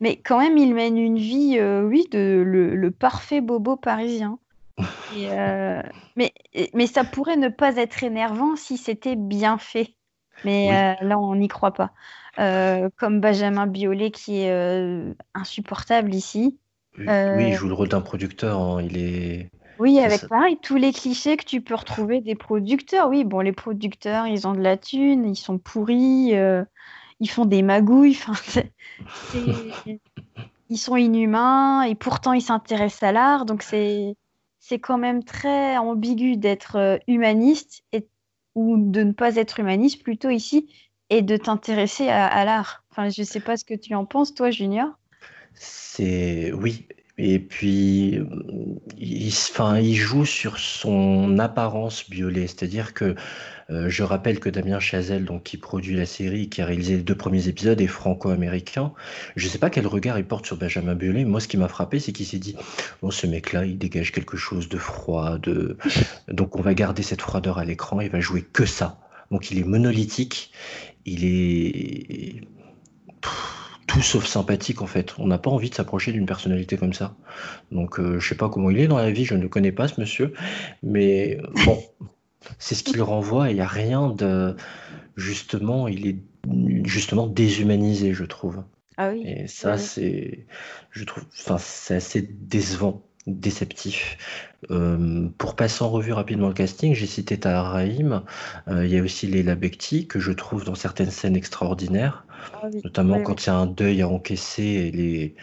Mais 0.00 0.20
quand 0.20 0.38
même, 0.38 0.56
il 0.58 0.74
mène 0.74 0.98
une 0.98 1.18
vie, 1.18 1.58
euh, 1.58 1.82
oui, 1.84 2.06
de 2.12 2.42
le, 2.46 2.76
le 2.76 2.90
parfait 2.90 3.40
bobo 3.40 3.76
parisien. 3.76 4.38
Et, 5.16 5.30
euh, 5.32 5.82
mais, 6.16 6.32
mais 6.74 6.86
ça 6.86 7.04
pourrait 7.04 7.36
ne 7.36 7.48
pas 7.48 7.76
être 7.76 8.04
énervant 8.04 8.56
si 8.56 8.76
c'était 8.76 9.16
bien 9.16 9.58
fait. 9.58 9.96
Mais 10.44 10.68
Oui. 10.70 10.76
euh, 11.02 11.06
là, 11.06 11.18
on 11.18 11.34
n'y 11.34 11.48
croit 11.48 11.72
pas. 11.74 11.92
Comme 12.96 13.20
Benjamin 13.20 13.66
Biolay 13.66 14.10
qui 14.12 14.40
est 14.42 15.14
insupportable 15.34 16.14
ici. 16.14 16.58
Oui, 16.98 17.06
oui, 17.32 17.48
il 17.48 17.52
joue 17.54 17.68
le 17.68 17.74
rôle 17.74 17.88
d'un 17.88 18.00
producteur. 18.00 18.60
hein, 18.60 18.82
Il 18.82 18.96
est. 18.98 19.50
Oui, 19.78 19.98
avec 20.00 20.20
ça. 20.20 20.28
pareil, 20.28 20.58
tous 20.60 20.76
les 20.76 20.92
clichés 20.92 21.36
que 21.36 21.44
tu 21.44 21.60
peux 21.60 21.74
retrouver 21.74 22.20
des 22.20 22.34
producteurs. 22.34 23.08
Oui, 23.08 23.24
bon, 23.24 23.40
les 23.40 23.52
producteurs, 23.52 24.26
ils 24.26 24.46
ont 24.46 24.52
de 24.52 24.60
la 24.60 24.76
thune, 24.76 25.24
ils 25.24 25.36
sont 25.36 25.58
pourris, 25.58 26.34
euh, 26.34 26.64
ils 27.20 27.30
font 27.30 27.44
des 27.44 27.62
magouilles. 27.62 28.18
Enfin, 28.20 28.60
ils 30.68 30.78
sont 30.78 30.96
inhumains 30.96 31.82
et 31.82 31.94
pourtant 31.94 32.32
ils 32.32 32.42
s'intéressent 32.42 33.04
à 33.04 33.12
l'art. 33.12 33.44
Donc 33.44 33.62
c'est 33.62 34.16
c'est 34.58 34.80
quand 34.80 34.98
même 34.98 35.22
très 35.24 35.76
ambigu 35.78 36.36
d'être 36.36 36.76
euh, 36.76 36.98
humaniste 37.06 37.84
et, 37.92 38.06
ou 38.54 38.76
de 38.76 39.02
ne 39.02 39.12
pas 39.12 39.36
être 39.36 39.60
humaniste 39.60 40.02
plutôt 40.02 40.30
ici 40.30 40.74
et 41.10 41.22
de 41.22 41.36
t'intéresser 41.36 42.08
à, 42.08 42.26
à 42.26 42.44
l'art. 42.44 42.84
Enfin, 42.90 43.08
je 43.08 43.22
sais 43.22 43.40
pas 43.40 43.56
ce 43.56 43.64
que 43.64 43.74
tu 43.74 43.94
en 43.94 44.04
penses, 44.04 44.34
toi, 44.34 44.50
Junior. 44.50 44.90
C'est 45.54 46.52
oui. 46.52 46.86
Et 47.18 47.40
puis, 47.40 48.20
il, 48.96 49.28
enfin, 49.28 49.78
il 49.78 49.96
joue 49.96 50.24
sur 50.24 50.58
son 50.58 51.40
apparence 51.40 52.08
Biolay, 52.08 52.46
c'est-à-dire 52.46 52.94
que 52.94 53.16
euh, 53.70 53.90
je 53.90 54.04
rappelle 54.04 54.38
que 54.38 54.48
Damien 54.48 54.78
Chazelle, 54.78 55.24
donc 55.24 55.42
qui 55.42 55.56
produit 55.56 55.96
la 55.96 56.06
série, 56.06 56.48
qui 56.48 56.62
a 56.62 56.66
réalisé 56.66 56.96
les 56.96 57.02
deux 57.02 57.16
premiers 57.16 57.48
épisodes, 57.48 57.80
est 57.80 57.88
franco-américain. 57.88 58.92
Je 59.34 59.46
ne 59.46 59.50
sais 59.50 59.58
pas 59.58 59.68
quel 59.68 59.86
regard 59.88 60.16
il 60.18 60.24
porte 60.24 60.46
sur 60.46 60.56
Benjamin 60.56 60.94
Biolay. 60.94 61.24
Moi, 61.24 61.40
ce 61.40 61.48
qui 61.48 61.56
m'a 61.56 61.68
frappé, 61.68 61.98
c'est 61.98 62.12
qu'il 62.12 62.24
s'est 62.24 62.38
dit 62.38 62.56
bon, 63.02 63.10
ce 63.10 63.26
mec-là, 63.26 63.66
il 63.66 63.76
dégage 63.78 64.12
quelque 64.12 64.36
chose 64.36 64.68
de 64.68 64.78
froid, 64.78 65.38
de 65.38 65.76
donc 66.28 66.56
on 66.56 66.62
va 66.62 66.72
garder 66.72 67.02
cette 67.02 67.20
froideur 67.20 67.58
à 67.58 67.64
l'écran. 67.64 68.00
Il 68.00 68.10
va 68.10 68.20
jouer 68.20 68.42
que 68.42 68.64
ça. 68.64 69.00
Donc 69.32 69.50
il 69.50 69.58
est 69.58 69.64
monolithique. 69.64 70.52
Il 71.04 71.24
est 71.24 72.42
tout 73.98 74.04
sauf 74.04 74.26
sympathique 74.26 74.80
en 74.80 74.86
fait. 74.86 75.14
On 75.18 75.26
n'a 75.26 75.38
pas 75.38 75.50
envie 75.50 75.70
de 75.70 75.74
s'approcher 75.74 76.12
d'une 76.12 76.24
personnalité 76.24 76.76
comme 76.76 76.92
ça. 76.92 77.16
Donc 77.72 77.98
euh, 77.98 78.20
je 78.20 78.28
sais 78.28 78.36
pas 78.36 78.48
comment 78.48 78.70
il 78.70 78.78
est 78.78 78.86
dans 78.86 78.98
la 78.98 79.10
vie, 79.10 79.24
je 79.24 79.34
ne 79.34 79.42
le 79.42 79.48
connais 79.48 79.72
pas 79.72 79.88
ce 79.88 80.00
monsieur, 80.00 80.34
mais 80.84 81.40
euh, 81.42 81.64
bon, 81.64 81.82
c'est 82.60 82.76
ce 82.76 82.84
qu'il 82.84 83.02
renvoie. 83.02 83.50
Il 83.50 83.56
n'y 83.56 83.60
a 83.60 83.66
rien 83.66 84.10
de 84.10 84.54
justement, 85.16 85.88
il 85.88 86.06
est 86.06 86.16
justement 86.84 87.26
déshumanisé, 87.26 88.14
je 88.14 88.22
trouve. 88.22 88.62
Ah 88.98 89.10
oui. 89.10 89.24
Et 89.26 89.48
ça, 89.48 89.78
c'est, 89.78 90.46
je 90.92 91.02
trouve, 91.02 91.24
enfin, 91.32 91.58
c'est 91.58 91.96
assez 91.96 92.22
décevant, 92.22 93.02
déceptif. 93.28 94.16
Euh, 94.70 95.28
pour 95.38 95.54
passer 95.54 95.84
en 95.84 95.90
revue 95.90 96.12
rapidement 96.12 96.48
le 96.48 96.54
casting, 96.54 96.94
j'ai 96.94 97.06
cité 97.06 97.38
Tahar 97.38 97.72
Rahim. 97.72 98.22
Euh, 98.68 98.84
il 98.86 98.92
y 98.92 98.98
a 98.98 99.02
aussi 99.02 99.26
Leila 99.26 99.54
Bekti, 99.54 100.06
que 100.06 100.18
je 100.18 100.32
trouve 100.32 100.64
dans 100.64 100.74
certaines 100.74 101.10
scènes 101.10 101.36
extraordinaires, 101.36 102.24
Ah 102.54 102.68
oui. 102.72 102.80
notamment 102.84 103.20
quand 103.22 103.44
il 103.44 103.46
y 103.46 103.50
a 103.50 103.56
un 103.56 103.66
deuil 103.66 104.02
à 104.02 104.08
encaisser, 104.08 104.90
elle 104.92 105.00
est 105.00 105.34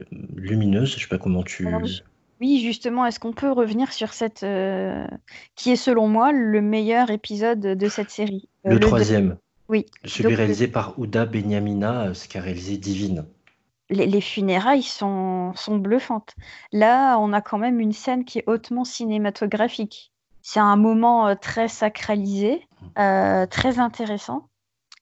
euh, 0.00 0.04
lumineuse. 0.34 0.94
Je 0.96 1.00
sais 1.00 1.08
pas 1.08 1.18
comment 1.18 1.42
tu. 1.42 1.68
Oui, 2.40 2.60
justement, 2.64 3.06
est-ce 3.06 3.20
qu'on 3.20 3.32
peut 3.32 3.52
revenir 3.52 3.92
sur 3.92 4.12
cette 4.12 4.42
euh, 4.42 5.06
qui 5.54 5.70
est 5.70 5.76
selon 5.76 6.08
moi 6.08 6.32
le 6.32 6.60
meilleur 6.60 7.10
épisode 7.10 7.60
de 7.60 7.88
cette 7.88 8.10
série? 8.10 8.48
Le 8.64 8.78
deux- 8.78 8.80
troisième, 8.80 9.36
Oui. 9.68 9.86
celui 10.04 10.30
Donc, 10.30 10.38
réalisé 10.38 10.66
par 10.66 10.98
Ouda 10.98 11.26
Benyamina, 11.26 12.12
ce 12.12 12.26
qu'a 12.28 12.40
réalisé 12.40 12.76
Divine. 12.76 13.24
Les, 13.90 14.06
les 14.06 14.20
funérailles 14.20 14.82
sont, 14.82 15.52
sont 15.54 15.76
bluffantes. 15.76 16.34
Là, 16.72 17.18
on 17.18 17.32
a 17.32 17.40
quand 17.40 17.58
même 17.58 17.80
une 17.80 17.92
scène 17.92 18.24
qui 18.24 18.38
est 18.38 18.44
hautement 18.48 18.84
cinématographique. 18.84 20.12
C'est 20.42 20.60
un 20.60 20.76
moment 20.76 21.28
euh, 21.28 21.34
très 21.34 21.68
sacralisé, 21.68 22.66
euh, 22.98 23.46
très 23.46 23.78
intéressant, 23.78 24.48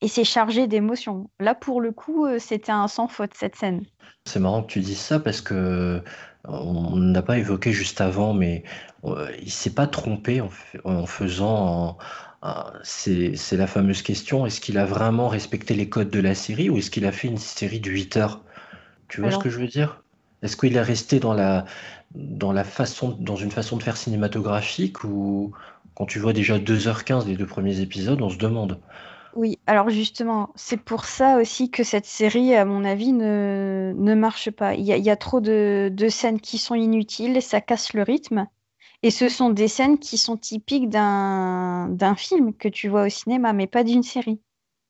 et 0.01 0.09
c'est 0.09 0.25
chargé 0.25 0.67
d'émotions. 0.67 1.31
Là, 1.41 1.55
pour 1.55 1.81
le 1.81 1.93
coup, 1.93 2.27
euh, 2.27 2.39
c'était 2.39 2.73
un 2.73 2.89
sans 2.89 3.09
faute 3.09 3.35
cette 3.35 3.57
scène. 3.57 3.85
C'est 4.25 4.41
marrant 4.41 4.63
que 4.63 4.73
tu 4.73 4.81
dises 4.81 5.01
ça 5.01 5.21
parce 5.21 5.41
que 5.41 6.03
on 6.45 6.97
n'a 6.97 7.23
pas 7.23 7.39
évoqué 7.39 7.73
juste 7.73 8.01
avant, 8.01 8.35
mais 8.35 8.65
il 9.41 9.51
s'est 9.51 9.75
pas 9.75 9.87
trompé 9.87 10.41
en, 10.41 10.49
fa- 10.49 10.79
en 10.85 11.07
faisant. 11.07 11.99
c'est 12.83 13.37
la 13.53 13.67
fameuse 13.67 14.03
question, 14.03 14.47
est-ce 14.47 14.61
qu'il 14.61 14.79
a 14.79 14.85
vraiment 14.85 15.29
respecté 15.29 15.75
les 15.75 15.89
codes 15.89 16.11
de 16.11 16.21
la 16.21 16.35
série 16.35 16.69
ou 16.71 16.79
est-ce 16.79 16.91
qu'il 16.91 17.07
a 17.07 17.13
fait 17.13 17.29
une 17.29 17.39
série 17.39 17.81
de 17.81 17.91
8 17.91 18.17
heures? 18.17 18.41
Tu 19.13 19.21
vois 19.21 19.31
ce 19.31 19.37
que 19.37 19.51
je 19.51 19.59
veux 19.59 19.67
dire? 19.67 20.03
Est-ce 20.41 20.57
qu'il 20.57 20.75
est 20.75 20.81
resté 20.81 21.21
dans 21.21 21.35
la, 21.35 21.67
dans 22.15 22.51
la 22.51 22.65
façon, 22.65 23.11
dans 23.21 23.37
une 23.37 23.51
façon 23.51 23.77
de 23.77 23.83
faire 23.83 23.99
cinématographique 23.99 25.05
ou 25.05 25.53
quand 25.95 26.07
tu 26.07 26.19
vois 26.19 26.33
déjà 26.33 26.59
2h15 26.59 27.27
les 27.27 27.37
deux 27.37 27.47
premiers 27.47 27.81
épisodes, 27.81 28.23
on 28.23 28.31
se 28.31 28.39
demande? 28.39 28.81
oui, 29.35 29.59
alors 29.67 29.89
justement, 29.89 30.53
c'est 30.57 30.77
pour 30.83 31.07
ça 31.07 31.39
aussi 31.39 31.71
que 31.71 31.85
cette 31.85 32.05
série, 32.07 32.55
à 32.55 32.65
mon 32.67 32.85
avis, 32.85 33.13
ne, 33.13 33.95
ne 33.97 34.15
marche 34.15 34.51
pas. 34.51 34.75
Il 34.75 34.85
y 34.85 34.93
a, 34.93 34.97
il 34.99 35.05
y 35.05 35.11
a 35.11 35.17
trop 35.17 35.41
de, 35.41 35.91
de 35.91 36.09
scènes 36.09 36.41
qui 36.41 36.59
sont 36.59 36.75
inutiles, 36.75 37.41
ça 37.41 37.61
casse 37.63 37.95
le 37.95 38.03
rythme. 38.03 38.47
Et 39.03 39.11
ce 39.11 39.29
sont 39.29 39.51
des 39.51 39.69
scènes 39.69 39.99
qui 39.99 40.19
sont 40.19 40.37
typiques 40.37 40.89
d'un 40.91 42.15
film 42.17 42.55
que 42.55 42.69
tu 42.69 42.89
vois 42.89 43.07
au 43.07 43.09
cinéma, 43.09 43.53
mais 43.53 43.67
pas 43.67 43.85
d'une 43.85 44.03
série. 44.03 44.41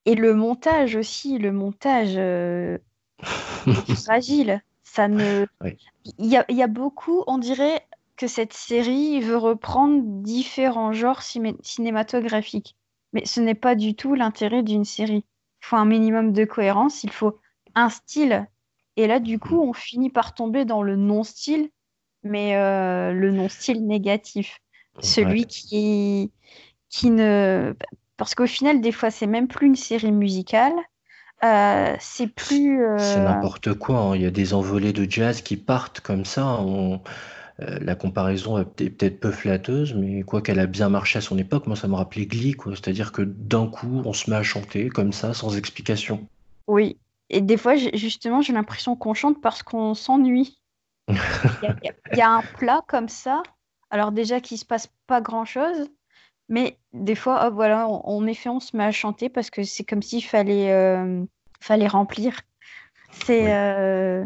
Et 0.06 0.14
le 0.16 0.34
montage 0.34 0.96
aussi, 0.96 1.38
le 1.38 1.52
montage 1.52 2.14
euh, 2.16 2.78
fragile. 4.04 4.62
Ça 4.84 5.08
ne... 5.08 5.46
Oui. 5.62 5.76
il, 6.18 6.26
y 6.26 6.36
a, 6.36 6.44
y 6.50 6.62
a 6.62 6.66
beaucoup, 6.66 7.24
on 7.26 7.38
dirait 7.38 7.86
que 8.16 8.26
cette 8.26 8.52
série 8.52 9.20
veut 9.20 9.36
reprendre 9.36 10.02
différents 10.04 10.92
genres 10.92 11.22
cinématographiques. 11.22 12.76
Mais 13.12 13.24
ce 13.24 13.40
n'est 13.40 13.54
pas 13.54 13.74
du 13.74 13.94
tout 13.94 14.14
l'intérêt 14.14 14.62
d'une 14.62 14.84
série. 14.84 15.24
Il 15.62 15.66
faut 15.66 15.76
un 15.76 15.84
minimum 15.84 16.32
de 16.32 16.44
cohérence, 16.44 17.04
il 17.04 17.10
faut 17.10 17.38
un 17.74 17.88
style. 17.88 18.46
Et 18.96 19.06
là, 19.06 19.20
du 19.20 19.38
coup, 19.38 19.60
on 19.60 19.72
finit 19.72 20.10
par 20.10 20.34
tomber 20.34 20.64
dans 20.64 20.82
le 20.82 20.96
non-style, 20.96 21.70
mais 22.22 22.56
euh, 22.56 23.12
le 23.12 23.30
non-style 23.30 23.86
négatif. 23.86 24.58
Celui 25.00 25.46
qui, 25.46 26.30
qui 26.90 27.10
ne... 27.10 27.74
Parce 28.18 28.34
qu'au 28.34 28.46
final, 28.46 28.80
des 28.80 28.92
fois, 28.92 29.10
c'est 29.10 29.26
même 29.26 29.48
plus 29.48 29.66
une 29.66 29.76
série 29.76 30.12
musicale. 30.12 30.74
Euh, 31.44 31.96
c'est 32.00 32.28
plus... 32.28 32.78
C'est 32.98 33.18
euh, 33.18 33.24
n'importe 33.24 33.74
quoi, 33.74 33.98
hein. 33.98 34.16
Il 34.16 34.22
y 34.22 34.26
a 34.26 34.30
des 34.30 34.54
envolées 34.54 34.92
de 34.92 35.10
jazz 35.10 35.40
qui 35.42 35.56
partent 35.56 36.00
comme 36.00 36.24
ça. 36.24 36.46
On- 36.60 37.00
euh, 37.60 37.78
la 37.80 37.94
comparaison 37.94 38.58
est 38.58 38.64
peut- 38.64 38.90
peut-être 38.90 39.20
peu 39.20 39.30
flatteuse, 39.30 39.94
mais 39.94 40.22
quoi 40.22 40.40
qu'elle 40.40 40.58
a 40.58 40.66
bien 40.66 40.88
marché 40.88 41.18
à 41.18 41.22
son 41.22 41.36
époque, 41.38 41.66
moi 41.66 41.76
ça 41.76 41.86
me 41.86 41.94
rappelait 41.94 42.26
Glee, 42.26 42.52
quoi. 42.54 42.72
C'est-à-dire 42.72 43.12
que 43.12 43.22
d'un 43.22 43.66
coup, 43.66 44.02
on 44.04 44.12
se 44.12 44.30
met 44.30 44.36
à 44.36 44.42
chanter 44.42 44.88
comme 44.88 45.12
ça, 45.12 45.34
sans 45.34 45.56
explication. 45.56 46.26
Oui. 46.66 46.96
Et 47.28 47.40
des 47.40 47.56
fois, 47.56 47.74
justement, 47.76 48.42
j'ai 48.42 48.52
l'impression 48.52 48.96
qu'on 48.96 49.14
chante 49.14 49.40
parce 49.40 49.62
qu'on 49.62 49.94
s'ennuie. 49.94 50.58
Y 51.62 51.92
il 52.12 52.18
y 52.18 52.22
a 52.22 52.30
un 52.30 52.42
plat 52.58 52.82
comme 52.88 53.08
ça. 53.08 53.42
Alors 53.90 54.12
déjà 54.12 54.40
qu'il 54.40 54.58
se 54.58 54.64
passe 54.64 54.88
pas 55.06 55.20
grand-chose, 55.20 55.88
mais 56.52 56.78
des 56.94 57.16
fois, 57.16 57.46
hop, 57.46 57.54
voilà, 57.54 57.88
en 57.88 58.02
en 58.06 58.26
effet, 58.28 58.50
on 58.50 58.60
se 58.60 58.76
met 58.76 58.84
à 58.84 58.92
chanter 58.92 59.28
parce 59.30 59.50
que 59.50 59.64
c'est 59.64 59.84
comme 59.84 60.02
s'il 60.02 60.24
fallait, 60.24 60.72
euh, 60.72 61.24
fallait 61.60 61.88
remplir. 61.88 62.40
C'est, 63.12 63.54
euh, 63.54 64.24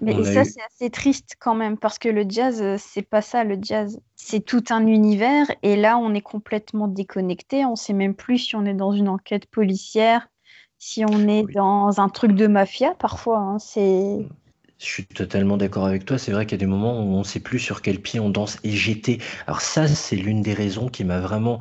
mais 0.00 0.14
On 0.14 0.20
et 0.20 0.24
ça, 0.24 0.44
eu- 0.44 0.44
c'est 0.44 0.62
assez 0.62 0.90
triste 0.90 1.36
quand 1.40 1.54
même 1.54 1.78
parce 1.78 1.98
que 1.98 2.08
le 2.08 2.24
jazz, 2.28 2.62
euh, 2.62 2.76
c'est 2.78 3.02
pas 3.02 3.22
ça, 3.22 3.44
le 3.44 3.58
jazz. 3.62 4.00
C'est 4.16 4.40
tout 4.44 4.64
un 4.70 4.86
univers 4.86 5.46
et 5.62 5.76
là, 5.76 5.98
on 5.98 6.14
est 6.14 6.22
complètement 6.22 6.88
déconnecté. 6.88 7.64
On 7.66 7.76
sait 7.76 7.92
même 7.94 8.14
plus 8.14 8.38
si 8.38 8.56
on 8.56 8.64
est 8.66 8.74
dans 8.74 8.92
une 8.92 9.08
enquête 9.08 9.46
policière, 9.46 10.28
si 10.78 11.04
on 11.04 11.28
est 11.28 11.44
Oui. 11.44 11.54
dans 11.54 12.00
un 12.00 12.08
truc 12.08 12.32
de 12.32 12.46
mafia 12.46 12.94
parfois. 12.96 13.38
hein. 13.38 13.58
C'est 13.58 14.32
Je 14.78 14.84
suis 14.86 15.06
totalement 15.06 15.56
d'accord 15.56 15.86
avec 15.86 16.04
toi. 16.04 16.18
C'est 16.18 16.32
vrai 16.32 16.44
qu'il 16.44 16.52
y 16.52 16.60
a 16.60 16.64
des 16.64 16.70
moments 16.70 17.00
où 17.02 17.14
on 17.14 17.20
ne 17.20 17.24
sait 17.24 17.40
plus 17.40 17.58
sur 17.58 17.80
quel 17.82 18.00
pied 18.00 18.20
on 18.20 18.28
danse. 18.30 18.58
Et 18.62 18.72
j'étais. 18.72 19.18
Alors, 19.46 19.62
ça, 19.62 19.88
c'est 19.88 20.16
l'une 20.16 20.42
des 20.42 20.52
raisons 20.54 20.88
qui 20.88 21.02
m'a 21.04 21.18
vraiment 21.20 21.60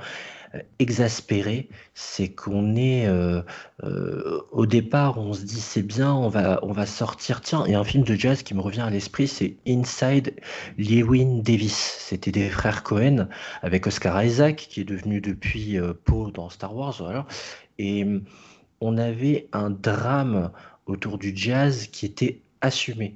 euh, 0.55 0.59
exaspéré. 0.79 1.69
C'est 1.93 2.29
qu'on 2.29 2.75
est. 2.75 3.07
euh, 3.07 3.41
euh, 3.83 4.41
au 4.51 4.65
départ, 4.65 5.17
on 5.17 5.33
se 5.33 5.43
dit 5.43 5.61
c'est 5.61 5.81
bien, 5.83 6.13
on 6.13 6.29
va, 6.29 6.59
on 6.63 6.73
va 6.73 6.85
sortir. 6.85 7.41
Tiens, 7.41 7.63
il 7.67 7.71
y 7.73 7.75
a 7.75 7.79
un 7.79 7.85
film 7.85 8.03
de 8.03 8.15
jazz 8.15 8.43
qui 8.43 8.53
me 8.53 8.61
revient 8.61 8.81
à 8.81 8.89
l'esprit 8.89 9.27
c'est 9.29 9.57
Inside 9.67 10.35
Llewyn 10.77 11.41
Davis. 11.41 11.97
C'était 11.99 12.31
des 12.31 12.49
frères 12.49 12.83
Cohen 12.83 13.29
avec 13.61 13.87
Oscar 13.87 14.23
Isaac, 14.23 14.57
qui 14.69 14.81
est 14.81 14.85
devenu 14.85 15.21
depuis 15.21 15.77
euh, 15.79 15.93
Poe 16.05 16.31
dans 16.31 16.49
Star 16.49 16.75
Wars. 16.75 17.25
Et 17.77 18.03
hum, 18.03 18.23
on 18.81 18.97
avait 18.97 19.49
un 19.53 19.69
drame 19.69 20.51
autour 20.85 21.17
du 21.17 21.33
jazz 21.35 21.87
qui 21.87 22.05
était 22.05 22.44
assumé, 22.61 23.15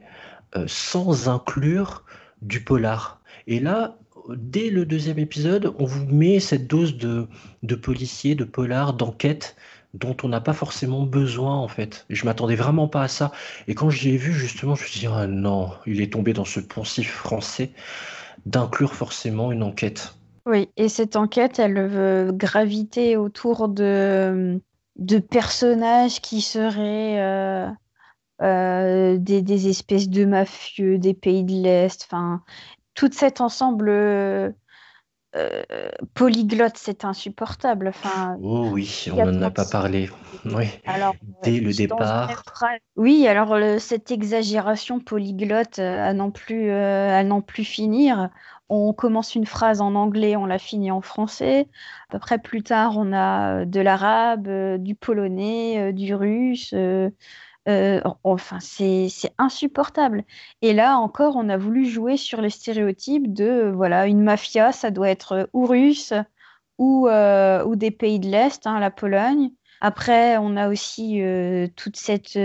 euh, 0.55 0.65
sans 0.67 1.29
inclure 1.29 2.03
du 2.41 2.61
polar. 2.61 3.21
Et 3.47 3.59
là, 3.59 3.97
dès 4.35 4.69
le 4.69 4.85
deuxième 4.85 5.19
épisode, 5.19 5.73
on 5.79 5.85
vous 5.85 6.05
met 6.05 6.39
cette 6.39 6.67
dose 6.67 6.97
de, 6.97 7.27
de 7.63 7.75
policier, 7.75 8.35
de 8.35 8.43
polar, 8.43 8.93
d'enquête 8.93 9.55
dont 9.95 10.15
on 10.23 10.27
n'a 10.27 10.41
pas 10.41 10.53
forcément 10.53 11.03
besoin 11.03 11.55
en 11.55 11.67
fait. 11.67 12.05
Je 12.09 12.25
m'attendais 12.25 12.55
vraiment 12.55 12.87
pas 12.87 13.03
à 13.03 13.07
ça. 13.07 13.31
Et 13.67 13.73
quand 13.73 13.89
je 13.89 14.03
l'ai 14.03 14.17
vu 14.17 14.33
justement, 14.33 14.75
je 14.75 14.83
me 14.83 14.87
suis 14.87 14.99
dit 14.99 15.07
ah 15.11 15.27
non, 15.27 15.71
il 15.85 16.01
est 16.01 16.13
tombé 16.13 16.33
dans 16.33 16.45
ce 16.45 16.59
poncif 16.59 17.11
français 17.11 17.71
d'inclure 18.45 18.93
forcément 18.93 19.51
une 19.51 19.63
enquête. 19.63 20.13
Oui, 20.45 20.69
et 20.77 20.89
cette 20.89 21.15
enquête, 21.15 21.59
elle 21.59 21.87
veut 21.87 22.31
graviter 22.31 23.17
autour 23.17 23.67
de, 23.67 24.59
de 24.95 25.19
personnages 25.19 26.21
qui 26.21 26.41
seraient 26.41 27.19
euh, 27.19 27.69
euh, 28.41 29.17
des, 29.17 29.41
des 29.41 29.67
espèces 29.67 30.09
de 30.09 30.25
mafieux 30.25 30.97
des 30.97 31.13
pays 31.13 31.43
de 31.43 31.51
l'Est. 31.53 32.05
Enfin, 32.09 32.41
tout 32.93 33.09
cet 33.11 33.41
ensemble 33.41 33.89
euh, 33.89 34.51
euh, 35.35 35.63
polyglotte, 36.13 36.77
c'est 36.77 37.05
insupportable. 37.05 37.89
Enfin, 37.89 38.37
Oh 38.41 38.69
oui, 38.71 39.05
on 39.13 39.25
n'en 39.25 39.41
a 39.43 39.51
pas 39.51 39.65
parlé. 39.65 40.09
Oui. 40.45 40.65
alors, 40.85 41.15
Dès 41.43 41.59
le 41.59 41.71
départ. 41.73 42.31
phrase- 42.45 42.79
Oui, 42.95 43.27
alors 43.27 43.57
le- 43.57 43.79
cette 43.79 44.11
exagération 44.11 44.99
polyglotte 44.99 45.79
à 45.79 46.13
n'en 46.13 46.31
plus, 46.31 46.71
à 46.71 47.23
n'en 47.23 47.41
plus 47.41 47.63
finir. 47.63 48.29
On 48.69 48.93
commence 48.93 49.33
une 49.35 49.45
phrase 49.47 49.81
en 49.81 49.95
anglais, 49.95 50.35
on 50.35 50.45
la 50.45 50.59
finit 50.59 50.91
en 50.91 51.01
français. 51.01 51.67
Après, 52.11 52.37
plus 52.39 52.61
tard, 52.63 52.93
on 52.97 53.13
a 53.13 53.65
de 53.65 53.79
l'arabe, 53.81 54.47
du 54.77 54.95
polonais, 54.95 55.91
du 55.93 56.13
russe. 56.13 56.73
Euh, 57.69 58.01
enfin, 58.23 58.59
c'est, 58.59 59.09
insupportable. 59.37 60.23
Et 60.61 60.73
là 60.73 60.97
encore, 60.97 61.35
on 61.35 61.49
a 61.49 61.57
voulu 61.57 61.85
jouer 61.85 62.17
sur 62.17 62.41
les 62.41 62.49
stéréotypes 62.49 63.31
de, 63.33 63.71
voilà, 63.73 64.07
une 64.07 64.23
mafia, 64.23 64.71
ça 64.71 64.89
doit 64.91 65.09
être 65.09 65.31
euh, 65.33 65.45
ou 65.53 65.65
russe 65.65 66.13
ou, 66.79 67.07
euh, 67.07 67.63
ou 67.65 67.75
des 67.75 67.91
pays 67.91 68.19
de 68.19 68.27
l'Est, 68.27 68.65
hein, 68.65 68.79
la 68.79 68.91
Pologne. 68.91 69.51
Après, 69.81 70.37
on 70.37 70.57
a 70.57 70.67
aussi 70.67 71.21
toute 71.77 71.95
cette, 71.95 72.37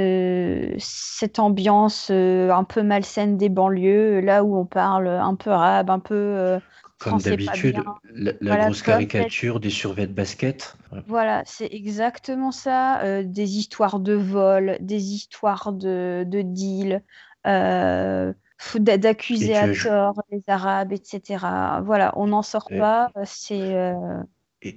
cette 0.78 1.38
ambiance 1.40 2.10
un 2.10 2.62
peu 2.62 2.82
malsaine 2.84 3.36
des 3.36 3.48
banlieues, 3.48 4.20
là 4.20 4.44
où 4.44 4.56
on 4.56 4.66
parle 4.66 5.08
un 5.08 5.34
peu 5.34 5.50
arabe, 5.50 5.90
un 5.90 5.98
peu 5.98 6.60
Comme 6.98 7.18
d'habitude, 7.20 7.76
la, 8.14 8.32
la 8.32 8.38
Voilà, 8.40 8.64
grosse 8.66 8.82
caricature 8.82 9.60
des 9.60 9.70
survêtements 9.70 10.12
de 10.12 10.16
basket. 10.16 10.76
Voilà, 11.06 11.42
c'est 11.44 11.68
exactement 11.72 12.50
ça. 12.50 13.02
euh, 13.02 13.22
des 13.24 13.56
histoires 13.58 14.00
de 14.00 14.14
vol, 14.14 14.78
des 14.80 15.12
histoires 15.12 15.72
de, 15.72 16.24
de 16.26 16.42
deal, 16.42 17.02
euh, 17.46 18.32
d'accuser 18.76 19.54
à 19.56 19.68
tort 19.68 20.22
les 20.30 20.42
Arabes, 20.48 20.92
etc. 20.92 21.82
Voilà, 21.84 22.12
on 22.16 22.28
n'en 22.28 22.42
sort 22.42 22.70
et- 22.70 22.78
pas. 22.78 23.10
euh, 23.16 23.22
C'est 23.26 23.74
euh, 23.76 24.22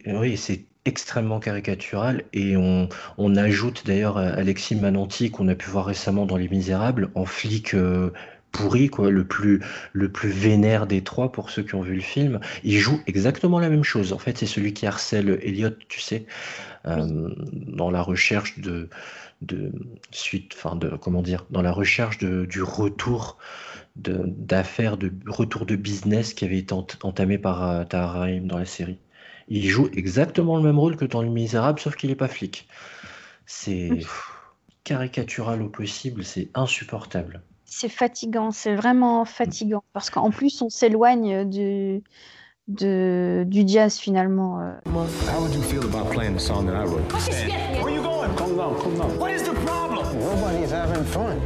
oui, 0.07 0.37
c'est 0.37 0.65
extrêmement 0.85 1.39
caricatural 1.39 2.23
et 2.33 2.55
on, 2.57 2.87
on 3.17 3.35
ajoute 3.35 3.85
d'ailleurs 3.85 4.17
Alexis 4.17 4.75
Mananti 4.75 5.31
qu'on 5.31 5.47
a 5.49 5.55
pu 5.55 5.69
voir 5.69 5.85
récemment 5.85 6.25
dans 6.25 6.37
Les 6.37 6.47
Misérables 6.49 7.09
en 7.15 7.25
flic 7.25 7.73
euh, 7.73 8.11
pourri 8.57 8.89
quoi, 8.89 9.11
le 9.11 9.25
plus 9.25 9.61
le 9.93 10.11
plus 10.11 10.29
vénère 10.29 10.87
des 10.87 11.03
trois 11.03 11.31
pour 11.31 11.49
ceux 11.51 11.63
qui 11.63 11.75
ont 11.75 11.81
vu 11.81 11.95
le 11.95 12.01
film. 12.01 12.39
Il 12.63 12.79
joue 12.79 12.99
exactement 13.07 13.59
la 13.59 13.69
même 13.69 13.83
chose. 13.83 14.13
En 14.13 14.17
fait, 14.19 14.37
c'est 14.37 14.45
celui 14.47 14.73
qui 14.73 14.85
harcèle 14.87 15.39
Elliot, 15.43 15.71
tu 15.89 16.01
sais, 16.01 16.25
euh, 16.87 17.29
dans 17.51 17.91
la 17.91 18.01
recherche 18.01 18.59
de 18.59 18.89
de 19.41 19.71
suite, 20.11 20.53
enfin 20.57 20.75
de 20.75 20.89
comment 20.97 21.21
dire, 21.21 21.45
dans 21.51 21.61
la 21.61 21.71
recherche 21.71 22.17
de, 22.19 22.45
du 22.45 22.63
retour 22.63 23.37
de- 23.95 24.23
d'affaires, 24.27 24.97
de, 24.97 25.11
retour 25.27 25.65
de 25.65 25.75
business 25.75 26.33
qui 26.33 26.45
avait 26.45 26.59
été 26.59 26.73
ent- 26.73 26.87
entamé 27.03 27.37
par 27.37 27.63
euh, 27.69 27.83
Tahar 27.85 28.13
Rahim 28.13 28.47
dans 28.47 28.57
la 28.59 28.65
série. 28.65 28.99
Il 29.49 29.67
joue 29.67 29.89
exactement 29.93 30.57
le 30.57 30.63
même 30.63 30.79
rôle 30.79 30.97
que 30.97 31.05
dans 31.05 31.21
Les 31.21 31.29
Misérables, 31.29 31.79
sauf 31.79 31.95
qu'il 31.95 32.09
n'est 32.09 32.15
pas 32.15 32.27
flic. 32.29 32.67
C'est 33.45 34.09
caricatural 34.83 35.61
au 35.61 35.69
possible, 35.69 36.23
c'est 36.25 36.49
insupportable. 36.55 37.46
C'est 37.67 37.89
fatigant, 37.89 38.51
c'est 38.51 38.73
vraiment 38.75 39.25
fatigant 39.25 39.83
parce 39.93 40.09
qu'en 40.09 40.31
plus 40.31 40.61
on 40.61 40.69
s'éloigne 40.69 41.47
du, 41.47 42.01
de, 42.67 43.43
du 43.45 43.63
jazz 43.67 43.97
finalement. 43.97 44.59
euh. 44.61 44.71
How 45.31 45.41
would 45.41 45.53
you 45.53 45.61
feel 45.61 45.83
about 45.83 46.09
playing 46.11 46.33
the 46.33 46.39
song 46.39 46.65
that 46.67 46.75
I 46.75 46.85
wrote? 46.85 47.11
Where 47.83 47.91
you 47.93 48.01
going? 48.01 48.33
Calm 48.35 48.55
down, 48.57 48.75
calm 48.81 48.97
down. 48.97 49.17
What 49.19 49.31
is 49.31 49.43
the 49.43 49.53
problem? 49.65 50.05
Nobody's 50.19 50.71
having 50.71 51.03
fun. 51.05 51.39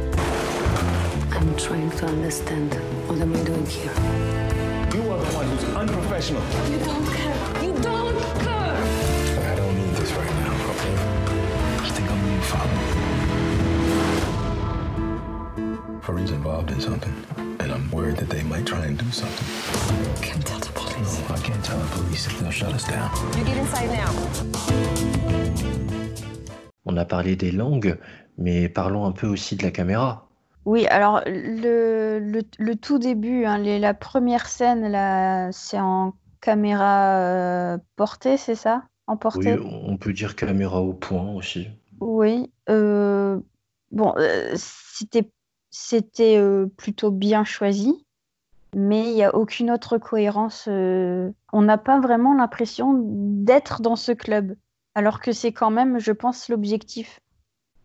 I'm 1.32 1.56
trying 1.56 1.90
to 1.98 2.06
understand 2.06 2.72
what 3.08 3.20
am 3.20 3.34
I 3.34 3.42
doing 3.44 3.66
here. 3.66 3.92
You 4.94 5.10
are 5.10 5.18
the 5.18 5.34
one 5.34 5.46
who's 5.48 5.64
unprofessional. 5.74 6.42
You 6.70 6.78
don't 6.78 7.06
care. 7.06 7.36
You 7.64 7.72
don't 7.80 8.18
care. 8.40 8.76
I 9.50 9.54
don't 9.56 9.74
need 9.74 9.94
this 9.96 10.12
right 10.12 10.34
now, 10.44 10.54
okay? 10.70 10.94
I 11.82 11.88
think 11.90 12.08
I'm 12.10 12.20
being 12.24 12.40
followed. 12.42 12.81
Fareed's 16.02 16.30
involved 16.32 16.70
in 16.72 16.80
something, 16.80 17.12
and 17.60 17.70
I'm 17.72 17.88
worried 17.92 18.16
that 18.16 18.28
they 18.28 18.42
might 18.42 18.66
try 18.66 18.84
and 18.86 18.96
do 18.98 19.10
something. 19.12 19.46
Can't 20.20 20.44
tell 20.44 20.58
the 20.58 20.72
police. 20.74 21.20
I 21.30 21.38
can't 21.46 21.64
tell 21.64 21.78
the 21.78 21.86
police. 21.96 22.26
They'll 22.40 22.50
shut 22.50 22.72
us 22.74 22.84
down. 22.88 23.10
You 23.38 23.44
get 23.44 23.56
inside 23.56 23.90
now. 23.90 24.10
On 26.84 26.96
a 26.96 27.04
parlé 27.04 27.36
des 27.36 27.52
langues, 27.52 27.96
mais 28.36 28.68
parlons 28.68 29.04
un 29.06 29.12
peu 29.12 29.26
aussi 29.28 29.56
de 29.56 29.62
la 29.62 29.70
caméra. 29.70 30.28
Oui, 30.64 30.86
alors 30.88 31.22
le, 31.26 32.18
le, 32.20 32.42
le 32.58 32.76
tout 32.76 32.98
début, 32.98 33.44
hein, 33.44 33.58
les- 33.58 33.78
la 33.78 33.94
première 33.94 34.46
scène, 34.48 34.88
là, 34.90 35.50
c'est 35.52 35.78
en 35.80 36.14
caméra 36.40 37.16
euh, 37.18 37.78
portée, 37.96 38.36
c'est 38.36 38.54
ça? 38.56 38.82
En 39.06 39.12
Oui, 39.14 39.18
portée? 39.18 39.58
on 39.60 39.96
peut 39.96 40.12
dire 40.12 40.34
caméra 40.36 40.80
au 40.80 40.92
point 40.92 41.30
aussi. 41.32 41.68
Oui. 42.00 42.50
euh, 42.68 43.38
bon, 43.92 44.14
euh, 44.18 44.52
c'était 44.56 45.28
c'était 45.72 46.36
euh, 46.38 46.66
plutôt 46.76 47.10
bien 47.10 47.44
choisi, 47.44 48.06
mais 48.76 49.08
il 49.08 49.14
n'y 49.14 49.24
a 49.24 49.34
aucune 49.34 49.70
autre 49.72 49.98
cohérence. 49.98 50.66
euh, 50.68 51.30
on 51.52 51.62
n'a 51.62 51.78
pas 51.78 51.98
vraiment 52.00 52.34
l'impression 52.34 53.00
d'être 53.04 53.82
dans 53.82 53.96
ce 53.96 54.12
club, 54.12 54.54
alors 54.94 55.20
que 55.20 55.32
c'est 55.32 55.52
quand 55.52 55.70
même, 55.70 55.98
je 55.98 56.12
pense, 56.12 56.48
l'objectif 56.48 57.20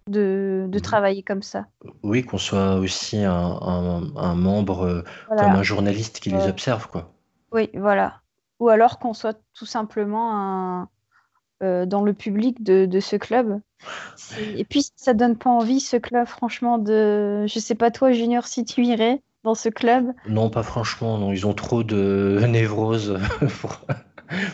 de, 0.10 0.67
de 0.69 0.78
Mhm. 0.78 0.84
travailler 0.84 1.23
comme 1.23 1.41
ça. 1.41 1.65
Oui, 2.04 2.23
qu'on 2.23 2.38
soit 2.38 2.76
aussi 2.76 3.23
un, 3.23 3.34
un- 3.34 4.15
un 4.15 4.36
membre 4.36 4.82
euh, 4.86 5.04
Voilà. 5.28 5.43
comme 5.43 5.56
un 5.56 5.63
journaliste 5.63 6.19
qui 6.19 6.30
les 6.30 6.47
observe, 6.47 6.88
quoi. 6.88 7.13
Oui, 7.52 7.69
voilà. 7.73 8.21
Ou 8.60 8.69
alors 8.69 9.00
qu'on 9.00 9.13
soit 9.13 9.39
tout 9.54 9.65
simplement 9.65 10.36
un, 10.36 10.89
dans 11.62 12.04
le 12.04 12.13
public 12.13 12.63
de, 12.63 12.86
de 12.86 13.00
ce 13.00 13.15
club. 13.15 13.60
Et 14.56 14.63
puis, 14.63 14.88
ça 14.96 15.13
donne 15.13 15.38
pas 15.38 15.50
envie, 15.50 15.80
ce 15.80 15.98
club, 15.98 16.28
franchement, 16.28 16.78
de... 16.78 17.46
Je 17.48 17.60
sais 17.60 17.76
pas 17.76 17.91
toi, 17.91 18.12
Junior, 18.12 18.46
si 18.48 18.65
tu 18.65 18.84
irais 18.84 19.22
dans 19.43 19.56
ce 19.56 19.70
club. 19.70 20.13
Non, 20.28 20.50
pas 20.50 20.63
franchement, 20.63 21.17
non, 21.17 21.32
ils 21.32 21.46
ont 21.48 21.54
trop 21.54 21.84
de 21.84 22.43
névrose 22.50 23.20
pour, 23.62 23.82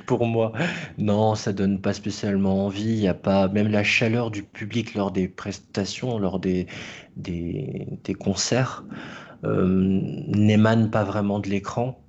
pour 0.05 0.25
moi. 0.25 0.51
Non, 0.97 1.35
ça 1.35 1.53
donne 1.53 1.81
pas 1.81 1.93
spécialement 1.93 2.65
envie. 2.65 2.97
Il 2.99 3.07
a 3.07 3.13
pas, 3.13 3.47
même 3.47 3.69
la 3.69 3.83
chaleur 3.83 4.31
du 4.31 4.43
public 4.43 4.93
lors 4.93 5.11
des 5.11 5.27
prestations, 5.27 6.19
lors 6.19 6.39
des, 6.39 6.67
des, 7.15 7.87
des 8.03 8.13
concerts, 8.13 8.83
euh, 9.43 9.99
n'émane 10.27 10.89
pas 10.89 11.03
vraiment 11.03 11.39
de 11.39 11.49
l'écran. 11.49 11.99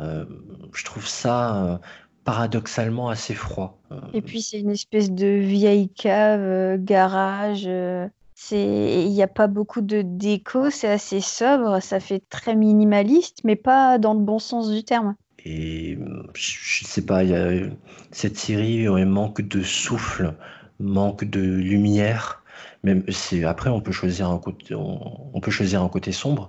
Euh, 0.00 0.24
je 0.72 0.84
trouve 0.84 1.06
ça 1.06 1.64
euh, 1.64 1.78
paradoxalement 2.24 3.08
assez 3.08 3.34
froid. 3.34 3.78
Et 4.12 4.22
puis, 4.22 4.42
c'est 4.42 4.60
une 4.60 4.70
espèce 4.70 5.10
de 5.10 5.26
vieille 5.26 5.88
cave, 5.88 6.40
euh, 6.40 6.76
garage. 6.78 7.64
euh, 7.66 8.08
c'est... 8.34 9.04
Il 9.04 9.12
n'y 9.12 9.22
a 9.22 9.28
pas 9.28 9.46
beaucoup 9.46 9.80
de 9.80 10.02
déco, 10.02 10.70
c'est 10.70 10.88
assez 10.88 11.20
sobre, 11.20 11.80
ça 11.80 12.00
fait 12.00 12.22
très 12.28 12.56
minimaliste, 12.56 13.40
mais 13.44 13.56
pas 13.56 13.98
dans 13.98 14.14
le 14.14 14.20
bon 14.20 14.38
sens 14.38 14.70
du 14.70 14.82
terme. 14.82 15.14
Et 15.44 15.98
je 16.34 16.56
je 16.62 16.86
sais 16.86 17.04
pas, 17.04 17.22
y 17.22 17.34
a 17.34 17.68
cette 18.10 18.38
série, 18.38 18.86
euh, 18.88 19.04
manque 19.04 19.42
de 19.42 19.62
souffle, 19.62 20.34
manque 20.80 21.24
de 21.24 21.40
lumière. 21.40 22.42
Même 22.82 23.04
c'est 23.08 23.44
après, 23.44 23.70
on 23.70 23.80
peut 23.80 23.92
choisir 23.92 24.30
un 24.30 24.38
côté, 24.38 24.74
on, 24.74 25.34
on 25.34 25.40
peut 25.40 25.50
choisir 25.50 25.82
un 25.82 25.88
côté 25.88 26.12
sombre, 26.12 26.48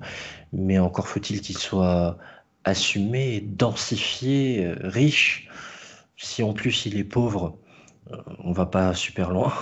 mais 0.53 0.79
encore 0.79 1.07
faut-il 1.07 1.41
qu'il 1.41 1.57
soit 1.57 2.17
assumé, 2.65 3.41
densifié, 3.41 4.65
euh, 4.65 4.75
riche. 4.81 5.47
Si 6.17 6.43
en 6.43 6.53
plus 6.53 6.85
il 6.85 6.97
est 6.97 7.03
pauvre, 7.03 7.57
euh, 8.11 8.17
on 8.43 8.51
va 8.51 8.65
pas 8.65 8.93
super 8.93 9.31
loin. 9.31 9.53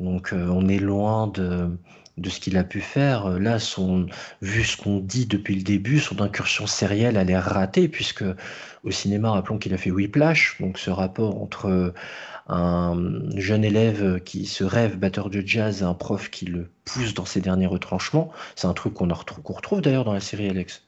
Donc 0.00 0.32
euh, 0.32 0.48
on 0.48 0.68
est 0.68 0.78
loin 0.78 1.28
de, 1.28 1.70
de 2.16 2.28
ce 2.28 2.40
qu'il 2.40 2.56
a 2.56 2.64
pu 2.64 2.80
faire. 2.80 3.38
Là, 3.38 3.58
vu 4.42 4.64
ce 4.64 4.76
qu'on 4.76 4.98
dit 4.98 5.26
depuis 5.26 5.54
le 5.54 5.62
début, 5.62 6.00
son 6.00 6.20
incursion 6.20 6.66
sérielle 6.66 7.16
a 7.16 7.24
l'air 7.24 7.44
ratée, 7.44 7.88
puisque 7.88 8.24
au 8.84 8.90
cinéma, 8.90 9.30
rappelons 9.30 9.58
qu'il 9.58 9.74
a 9.74 9.78
fait 9.78 9.90
Whiplash, 9.90 10.58
donc 10.60 10.78
ce 10.78 10.90
rapport 10.90 11.40
entre 11.40 11.94
un 12.48 12.96
jeune 13.36 13.64
élève 13.64 14.20
qui 14.22 14.46
se 14.46 14.64
rêve 14.64 14.96
batteur 14.96 15.30
de 15.30 15.42
jazz 15.44 15.82
et 15.82 15.84
un 15.84 15.94
prof 15.94 16.30
qui 16.30 16.46
le 16.46 16.70
pousse 16.84 17.12
dans 17.12 17.26
ses 17.26 17.40
derniers 17.40 17.66
retranchements. 17.66 18.32
C'est 18.56 18.66
un 18.66 18.72
truc 18.72 18.94
qu'on 18.94 19.08
retrouve 19.08 19.82
d'ailleurs 19.82 20.04
dans 20.04 20.14
la 20.14 20.20
série 20.20 20.48
Alex. 20.48 20.86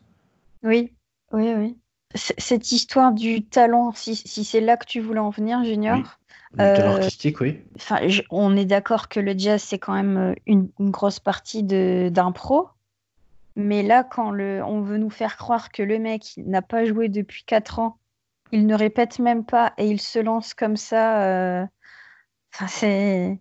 Oui, 0.62 0.92
oui, 1.32 1.52
oui. 1.56 1.78
C- 2.14 2.34
Cette 2.38 2.72
histoire 2.72 3.12
du 3.12 3.44
talent, 3.46 3.92
si, 3.92 4.16
si 4.16 4.44
c'est 4.44 4.60
là 4.60 4.76
que 4.76 4.86
tu 4.86 5.00
voulais 5.00 5.20
en 5.20 5.30
venir, 5.30 5.62
Junior, 5.64 5.96
Oui. 5.98 6.04
Le 6.52 6.72
talent 6.74 6.92
Euh, 6.92 6.96
artistique, 6.96 7.40
oui. 7.40 7.60
je- 8.08 8.22
on 8.30 8.56
est 8.56 8.64
d'accord 8.64 9.08
que 9.08 9.20
le 9.20 9.34
jazz, 9.38 9.62
c'est 9.62 9.78
quand 9.78 9.92
même 9.94 10.16
euh, 10.16 10.34
une, 10.46 10.70
une 10.80 10.90
grosse 10.90 11.20
partie 11.20 11.62
de, 11.62 12.10
d'impro. 12.12 12.68
Mais 13.56 13.82
là, 13.82 14.04
quand 14.04 14.30
le, 14.30 14.62
on 14.64 14.80
veut 14.82 14.98
nous 14.98 15.10
faire 15.10 15.36
croire 15.36 15.70
que 15.70 15.82
le 15.82 15.98
mec 15.98 16.32
n'a 16.38 16.62
pas 16.62 16.84
joué 16.84 17.08
depuis 17.08 17.44
4 17.44 17.78
ans, 17.78 17.98
il 18.52 18.66
ne 18.66 18.74
répète 18.74 19.18
même 19.18 19.44
pas 19.44 19.72
et 19.78 19.86
il 19.88 20.00
se 20.00 20.18
lance 20.18 20.54
comme 20.54 20.76
ça, 20.76 21.22
euh, 21.24 21.66
enfin, 22.54 22.66
c'est, 22.68 23.40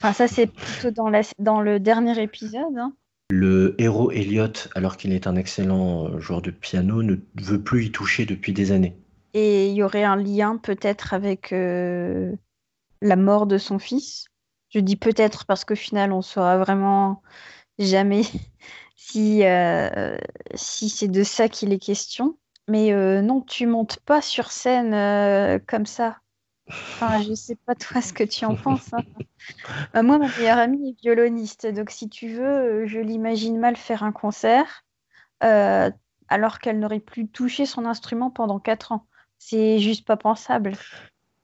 enfin, 0.00 0.12
ça, 0.12 0.28
c'est 0.28 0.46
plutôt 0.46 0.90
dans 0.90 1.08
la, 1.08 1.22
dans 1.38 1.60
le 1.60 1.80
dernier 1.80 2.20
épisode. 2.22 2.76
hein. 2.78 2.94
Le 3.36 3.74
héros 3.78 4.12
Elliot, 4.12 4.52
alors 4.76 4.96
qu'il 4.96 5.12
est 5.12 5.26
un 5.26 5.34
excellent 5.34 6.06
euh, 6.06 6.20
joueur 6.20 6.40
de 6.40 6.52
piano, 6.52 7.02
ne 7.02 7.16
veut 7.34 7.60
plus 7.60 7.86
y 7.86 7.90
toucher 7.90 8.26
depuis 8.26 8.52
des 8.52 8.70
années. 8.70 8.96
Et 9.32 9.66
il 9.70 9.74
y 9.74 9.82
aurait 9.82 10.04
un 10.04 10.14
lien 10.14 10.56
peut-être 10.56 11.14
avec 11.14 11.52
euh, 11.52 12.30
la 13.02 13.16
mort 13.16 13.48
de 13.48 13.58
son 13.58 13.80
fils? 13.80 14.26
Je 14.68 14.78
dis 14.78 14.94
peut-être 14.94 15.46
parce 15.46 15.64
qu'au 15.64 15.74
final, 15.74 16.12
on 16.12 16.22
saura 16.22 16.58
vraiment 16.58 17.22
jamais 17.80 18.22
si, 18.94 19.44
euh, 19.44 20.16
si 20.54 20.88
c'est 20.88 21.08
de 21.08 21.24
ça 21.24 21.48
qu'il 21.48 21.72
est 21.72 21.80
question. 21.80 22.38
Mais 22.68 22.92
non, 23.20 23.40
tu 23.42 23.66
montes 23.66 23.98
pas 24.06 24.22
sur 24.22 24.52
scène 24.52 25.60
comme 25.66 25.86
ça. 25.86 26.18
Enfin, 27.00 27.20
je 27.22 27.34
sais 27.34 27.56
pas 27.66 27.74
toi 27.74 28.00
ce 28.00 28.12
que 28.12 28.24
tu 28.24 28.44
en 28.44 28.54
penses. 28.54 28.92
hein. 28.92 29.04
Bah, 29.94 30.02
moi, 30.02 30.18
ma 30.18 30.28
meilleure 30.36 30.58
amie 30.58 30.90
est 30.90 31.00
violoniste, 31.02 31.66
donc 31.66 31.90
si 31.90 32.08
tu 32.08 32.28
veux, 32.28 32.86
je 32.86 33.00
l'imagine 33.00 33.58
mal 33.58 33.76
faire 33.76 34.02
un 34.02 34.12
concert 34.12 34.84
euh, 35.44 35.90
alors 36.28 36.60
qu'elle 36.60 36.78
n'aurait 36.80 37.00
plus 37.00 37.28
touché 37.28 37.66
son 37.66 37.86
instrument 37.86 38.30
pendant 38.30 38.60
4 38.60 38.92
ans. 38.92 39.06
C'est 39.38 39.78
juste 39.80 40.06
pas 40.06 40.16
pensable. 40.16 40.78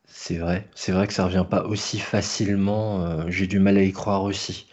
C'est 0.07 0.37
vrai, 0.39 0.69
c'est 0.75 0.93
vrai 0.93 1.07
que 1.07 1.13
ça 1.15 1.25
revient 1.25 1.47
pas 1.49 1.65
aussi 1.65 1.99
facilement. 2.01 3.03
euh, 3.05 3.25
j'ai 3.29 3.47
du 3.47 3.59
mal 3.61 3.77
à 3.79 3.83
y 3.83 3.93
croire 3.93 4.25
aussi. 4.25 4.69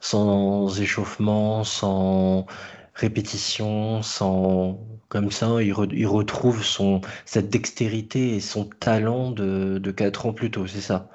Sans 0.00 0.80
échauffement, 0.80 1.64
sans 1.64 2.46
répétition, 2.94 4.02
sans 4.02 4.80
comme 5.10 5.30
ça, 5.30 5.62
il, 5.62 5.72
re- 5.74 5.92
il 5.94 6.06
retrouve 6.06 6.64
son 6.64 7.02
cette 7.26 7.50
dextérité 7.50 8.36
et 8.36 8.40
son 8.40 8.64
talent 8.66 9.30
de, 9.32 9.78
de 9.78 9.90
4 9.90 10.26
ans 10.26 10.32
plus 10.34 10.50
tôt, 10.50 10.66
c'est 10.66 10.80
ça? 10.80 11.10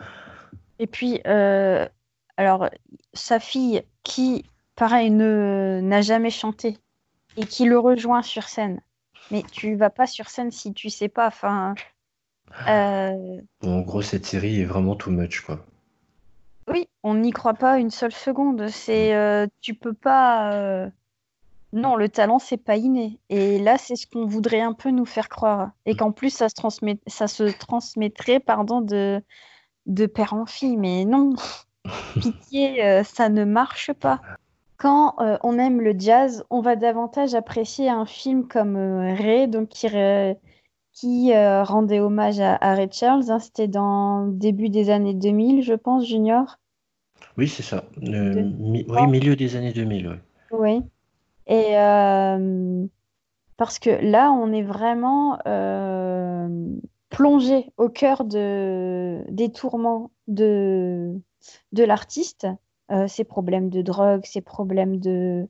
Et 0.79 0.87
puis, 0.87 1.21
euh, 1.27 1.87
alors, 2.37 2.69
sa 3.13 3.39
fille, 3.39 3.83
qui, 4.03 4.45
pareil, 4.75 5.11
ne, 5.11 5.79
n'a 5.83 6.01
jamais 6.01 6.29
chanté 6.29 6.77
et 7.37 7.47
qui 7.47 7.65
le 7.65 7.79
rejoint 7.79 8.23
sur 8.23 8.45
scène. 8.49 8.81
Mais 9.31 9.43
tu 9.51 9.75
vas 9.75 9.91
pas 9.91 10.07
sur 10.07 10.29
scène 10.29 10.51
si 10.51 10.73
tu 10.73 10.89
sais 10.89 11.09
pas. 11.09 11.27
Enfin, 11.27 11.75
euh, 12.67 13.41
En 13.63 13.81
gros, 13.81 14.01
cette 14.01 14.25
série 14.25 14.61
est 14.61 14.65
vraiment 14.65 14.95
too 14.95 15.11
much, 15.11 15.41
quoi. 15.41 15.65
oui, 16.67 16.87
on 17.03 17.15
n'y 17.15 17.31
croit 17.31 17.53
pas 17.55 17.77
une 17.79 17.91
seule 17.91 18.11
seconde. 18.11 18.67
C'est, 18.69 19.13
euh, 19.15 19.47
tu 19.61 19.75
peux 19.75 19.93
pas. 19.93 20.89
Non, 21.75 21.97
le 21.97 22.07
talent, 22.07 22.39
c'est 22.39 22.57
pas 22.57 22.77
inné. 22.77 23.19
Et 23.29 23.59
là, 23.59 23.77
c'est 23.77 23.97
ce 23.97 24.07
qu'on 24.07 24.25
voudrait 24.25 24.61
un 24.61 24.73
peu 24.73 24.91
nous 24.91 25.05
faire 25.05 25.27
croire. 25.29 25.71
Et 25.85 25.95
qu'en 25.95 26.11
plus, 26.13 26.29
ça 26.29 26.47
se 26.47 26.55
transmet, 26.55 26.99
ça 27.05 27.27
se 27.27 27.43
transmettrait, 27.43 28.39
pardon, 28.39 28.79
de, 28.79 29.21
de 29.85 30.05
père 30.05 30.33
en 30.33 30.45
fille. 30.45 30.77
Mais 30.77 31.03
non, 31.03 31.33
pitié, 32.21 32.83
euh, 32.83 33.03
ça 33.03 33.27
ne 33.27 33.43
marche 33.43 33.91
pas. 33.91 34.21
Quand 34.77 35.15
euh, 35.19 35.37
on 35.43 35.59
aime 35.59 35.81
le 35.81 35.93
jazz, 35.97 36.45
on 36.49 36.61
va 36.61 36.75
davantage 36.77 37.35
apprécier 37.35 37.89
un 37.89 38.05
film 38.05 38.47
comme 38.47 38.77
euh, 38.77 39.13
Ray, 39.13 39.47
donc 39.49 39.69
qui, 39.69 41.33
euh, 41.33 41.63
rendait 41.63 41.99
hommage 41.99 42.39
à, 42.39 42.55
à 42.55 42.73
Ray 42.73 42.89
Charles. 42.91 43.29
hein. 43.31 43.39
C'était 43.39 43.67
dans 43.67 44.25
le 44.27 44.31
début 44.31 44.69
des 44.69 44.89
années 44.89 45.13
2000, 45.13 45.61
je 45.61 45.73
pense, 45.73 46.07
Junior. 46.07 46.57
Oui, 47.37 47.49
c'est 47.49 47.63
ça. 47.63 47.83
De- 47.97 48.33
mi- 48.33 48.85
oui, 48.87 49.07
milieu 49.07 49.35
des 49.35 49.57
années 49.57 49.73
2000, 49.73 50.07
ouais. 50.07 50.19
Oui. 50.51 50.81
Et, 51.47 51.77
euh, 51.77 52.85
parce 53.57 53.79
que 53.79 53.89
là, 53.89 54.31
on 54.31 54.51
est 54.51 54.63
vraiment 54.63 55.37
euh, 55.47 56.47
plongé 57.09 57.71
au 57.77 57.89
cœur 57.89 58.25
de, 58.25 59.23
des 59.29 59.51
tourments 59.51 60.11
de, 60.27 61.19
l'artiste, 61.71 62.47
euh, 62.91 63.07
ses 63.07 63.23
problèmes 63.23 63.69
de 63.69 63.81
drogue, 63.81 64.25
ses 64.25 64.41
problèmes 64.41 64.99
de, 64.99 65.47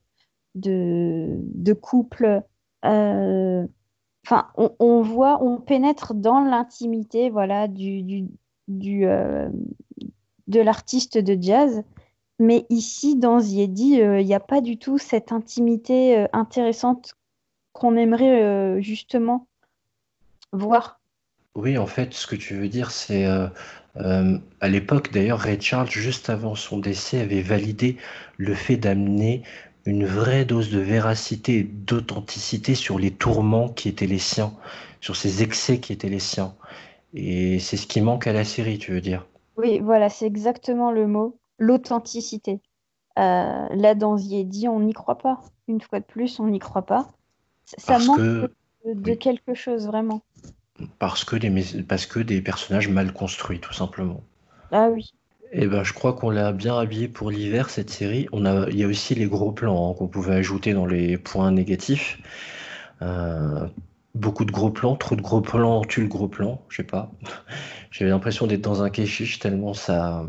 couple. 1.81 2.41
Enfin, 2.83 4.47
on, 4.57 5.01
voit, 5.01 5.41
on 5.43 5.59
pénètre 5.59 6.13
dans 6.13 6.39
l'intimité, 6.41 7.29
voilà, 7.29 7.67
du, 7.67 8.27
de 8.67 10.59
l'artiste 10.59 11.17
de 11.17 11.41
jazz. 11.41 11.83
Mais 12.39 12.65
ici, 12.69 13.15
dans 13.15 13.39
Ziedi, 13.39 14.01
euh, 14.01 14.19
il 14.19 14.25
n'y 14.25 14.33
a 14.33 14.39
pas 14.39 14.61
du 14.61 14.77
tout 14.77 14.97
cette 14.97 15.31
intimité 15.31 16.17
euh, 16.17 16.27
intéressante 16.33 17.15
qu'on 17.71 17.95
aimerait 17.95 18.43
euh, 18.43 18.81
justement 18.81 19.47
voir. 20.51 20.99
Oui, 21.55 21.77
en 21.77 21.87
fait, 21.87 22.13
ce 22.13 22.27
que 22.27 22.35
tu 22.35 22.55
veux 22.55 22.67
dire, 22.67 22.91
c'est 22.91 23.25
à 23.25 24.67
l'époque, 24.67 25.13
d'ailleurs, 25.13 25.39
Ray 25.39 25.59
Charles, 25.61 25.89
juste 25.89 26.29
avant 26.29 26.55
son 26.55 26.79
décès, 26.79 27.21
avait 27.21 27.41
validé 27.41 27.95
le 28.37 28.53
fait 28.53 28.75
d'amener 28.75 29.41
une 29.85 30.05
vraie 30.05 30.43
dose 30.43 30.69
de 30.69 30.79
véracité 30.79 31.59
et 31.59 31.63
d'authenticité 31.63 32.75
sur 32.75 32.99
les 32.99 33.11
tourments 33.11 33.69
qui 33.69 33.87
étaient 33.87 34.05
les 34.05 34.19
siens, 34.19 34.53
sur 34.99 35.15
ces 35.15 35.43
excès 35.43 35.79
qui 35.79 35.93
étaient 35.93 36.09
les 36.09 36.19
siens. 36.19 36.55
Et 37.13 37.59
c'est 37.59 37.77
ce 37.77 37.87
qui 37.87 38.01
manque 38.01 38.27
à 38.27 38.33
la 38.33 38.43
série, 38.43 38.77
tu 38.77 38.91
veux 38.91 39.01
dire. 39.01 39.25
Oui, 39.55 39.79
voilà, 39.79 40.09
c'est 40.09 40.25
exactement 40.25 40.91
le 40.91 41.07
mot, 41.07 41.37
l'authenticité. 41.59 42.61
Euh, 43.17 43.67
là, 43.69 43.95
dans 43.95 44.17
Ziedi, 44.17 44.67
on 44.67 44.79
n'y 44.81 44.93
croit 44.93 45.17
pas. 45.17 45.41
Une 45.67 45.81
fois 45.81 45.99
de 45.99 46.05
plus, 46.05 46.39
on 46.39 46.47
n'y 46.47 46.59
croit 46.59 46.85
pas. 46.85 47.07
Ça 47.77 47.93
Parce 47.93 48.05
manque 48.05 48.17
que, 48.17 48.51
de, 48.85 48.93
de 48.93 49.11
oui. 49.11 49.17
quelque 49.17 49.53
chose, 49.53 49.87
vraiment. 49.87 50.21
parce 50.99 51.23
que 51.23 51.35
des, 51.35 51.49
mé- 51.49 51.83
parce 51.83 52.05
que 52.05 52.19
des 52.19 52.41
personnages 52.41 52.89
mal 52.89 53.13
construits, 53.13 53.59
tout 53.59 53.73
simplement. 53.73 54.21
Ah 54.71 54.89
oui. 54.89 55.13
Eh 55.51 55.67
ben, 55.67 55.83
je 55.83 55.93
crois 55.93 56.13
qu'on 56.13 56.29
l'a 56.29 56.51
bien 56.51 56.77
habillé 56.77 57.07
pour 57.07 57.31
l'hiver, 57.31 57.69
cette 57.69 57.89
série. 57.89 58.27
On 58.33 58.45
a, 58.45 58.67
il 58.69 58.77
y 58.77 58.83
a 58.83 58.87
aussi 58.87 59.15
les 59.15 59.27
gros 59.27 59.51
plans 59.51 59.91
hein, 59.91 59.95
qu'on 59.97 60.07
pouvait 60.07 60.35
ajouter 60.35 60.73
dans 60.73 60.85
les 60.85 61.17
points 61.17 61.51
négatifs. 61.51 62.19
Euh, 63.01 63.67
beaucoup 64.15 64.45
de 64.45 64.51
gros 64.51 64.69
plans, 64.71 64.95
trop 64.95 65.15
de 65.15 65.21
gros 65.21 65.41
plans 65.41 65.81
tue 65.85 66.01
le 66.01 66.07
gros 66.07 66.27
plan, 66.27 66.61
je 66.69 66.77
sais 66.77 66.83
pas. 66.83 67.11
J'avais 67.91 68.11
l'impression 68.11 68.47
d'être 68.47 68.61
dans 68.61 68.83
un 68.83 68.89
kéchiche 68.89 69.39
tellement 69.39 69.73
ça, 69.73 70.25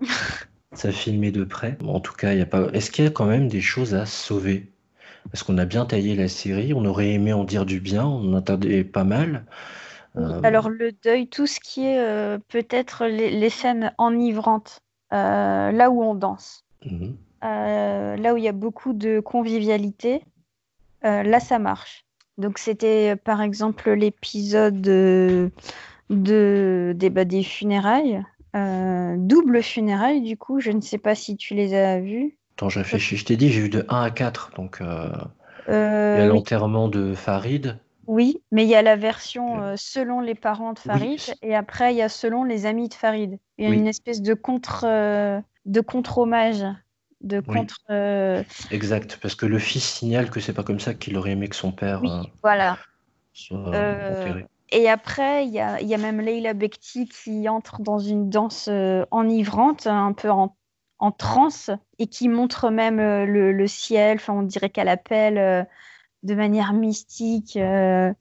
ça 0.72 0.92
filmait 0.92 1.32
de 1.32 1.44
près. 1.44 1.76
En 1.84 2.00
tout 2.00 2.14
cas, 2.14 2.32
il 2.32 2.38
y 2.38 2.42
a 2.42 2.46
pas. 2.46 2.68
Est-ce 2.72 2.90
qu'il 2.90 3.04
y 3.04 3.08
a 3.08 3.10
quand 3.10 3.26
même 3.26 3.48
des 3.48 3.60
choses 3.60 3.94
à 3.94 4.06
sauver? 4.06 4.70
Parce 5.30 5.42
qu'on 5.42 5.58
a 5.58 5.64
bien 5.64 5.84
taillé 5.84 6.16
la 6.16 6.28
série, 6.28 6.72
on 6.72 6.84
aurait 6.84 7.10
aimé 7.12 7.32
en 7.32 7.44
dire 7.44 7.66
du 7.66 7.80
bien, 7.80 8.06
on 8.06 8.32
en 8.32 8.34
attendait 8.34 8.84
pas 8.84 9.04
mal. 9.04 9.44
Euh, 10.16 10.40
alors 10.42 10.70
le 10.70 10.92
deuil, 10.92 11.28
tout 11.28 11.46
ce 11.46 11.60
qui 11.60 11.84
est 11.84 11.98
euh, 11.98 12.38
peut-être 12.48 13.06
les, 13.06 13.30
les 13.30 13.50
scènes 13.50 13.92
enivrantes, 13.98 14.80
euh, 15.12 15.70
là 15.70 15.90
où 15.90 16.02
on 16.02 16.14
danse, 16.14 16.64
mhm. 16.84 17.16
là 17.42 18.32
où 18.32 18.36
il 18.36 18.44
y 18.44 18.48
a 18.48 18.52
beaucoup 18.52 18.92
de 18.92 19.20
convivialité, 19.20 20.24
là 21.02 21.40
ça 21.40 21.58
marche. 21.58 22.04
Donc 22.38 22.58
c'était 22.58 23.16
par 23.16 23.42
exemple 23.42 23.90
l'épisode 23.92 24.80
de, 24.80 25.50
de- 26.10 26.94
des, 26.96 27.10
bah, 27.10 27.24
des 27.24 27.42
funérailles, 27.42 28.22
euh, 28.56 29.14
double 29.18 29.62
funérailles 29.62 30.22
du 30.22 30.36
coup, 30.36 30.60
je 30.60 30.70
ne 30.70 30.80
sais 30.80 30.98
pas 30.98 31.14
si 31.14 31.36
tu 31.36 31.54
les 31.54 31.74
as 31.74 32.00
vus. 32.00 32.36
Attends, 32.56 32.68
je 32.68 32.78
réfléchis. 32.80 33.16
Je 33.16 33.24
t'ai 33.24 33.36
dit, 33.36 33.50
j'ai 33.50 33.60
eu 33.60 33.68
de 33.68 33.84
1 33.88 34.02
à 34.02 34.10
4, 34.10 34.52
donc 34.56 34.80
euh, 34.80 35.10
il 35.68 35.72
y 35.72 35.74
a 35.74 35.74
Euh, 35.74 36.28
oui, 36.28 36.28
l'enterrement 36.28 36.88
de 36.88 37.14
Farid. 37.14 37.78
oui, 38.06 38.42
mais 38.50 38.64
il 38.64 38.68
y 38.68 38.74
a 38.74 38.82
la 38.82 38.96
version 38.96 39.76
selon 39.76 40.20
les 40.20 40.34
parents 40.34 40.72
de 40.72 40.78
Farid 40.78 41.20
et 41.42 41.54
après 41.54 41.92
il 41.92 41.98
y 41.98 42.02
a 42.02 42.08
selon 42.08 42.44
les 42.44 42.66
amis 42.66 42.88
de 42.88 42.94
Farid. 42.94 43.38
Il 43.58 43.64
y 43.64 43.66
a 43.66 43.70
oui, 43.70 43.76
une 43.76 43.86
espèce 43.86 44.22
de 44.22 44.34
contre 44.34 44.86
de 45.66 45.80
contre-hommage, 45.80 46.64
de 47.20 47.40
contre 47.40 47.76
exact. 48.70 49.18
Parce 49.20 49.34
que 49.34 49.46
le 49.46 49.58
fils 49.58 49.84
signale 49.84 50.30
que 50.30 50.40
c'est 50.40 50.54
pas 50.54 50.62
comme 50.64 50.80
ça 50.80 50.94
qu'il 50.94 51.16
aurait 51.16 51.32
aimé 51.32 51.48
que 51.48 51.56
son 51.56 51.70
père 51.72 52.00
voilà. 52.42 52.78
soit 53.34 53.58
enterré. 53.58 54.46
Et 54.70 54.88
après 54.88 55.46
il 55.46 55.52
y 55.52 55.60
a, 55.60 55.98
même 55.98 56.20
Leila 56.20 56.54
Bekti 56.54 57.08
qui 57.08 57.48
entre 57.48 57.80
dans 57.82 57.98
une 57.98 58.30
danse 58.30 58.68
euh, 58.68 59.04
enivrante, 59.10 59.86
un 59.86 60.12
peu 60.12 60.30
en, 60.30 60.56
en 60.98 61.12
transe 61.12 61.70
et 61.98 62.06
qui 62.06 62.28
montre 62.28 62.70
même 62.70 63.00
euh, 63.00 63.24
le, 63.26 63.66
ciel. 63.66 64.16
Enfin, 64.16 64.34
on 64.34 64.42
dirait 64.42 64.70
qu'elle 64.70 64.88
appelle 64.88 65.38
euh, 65.38 65.64
de 66.22 66.34
manière 66.34 66.72
mystique 66.72 67.54
le- 67.56 68.14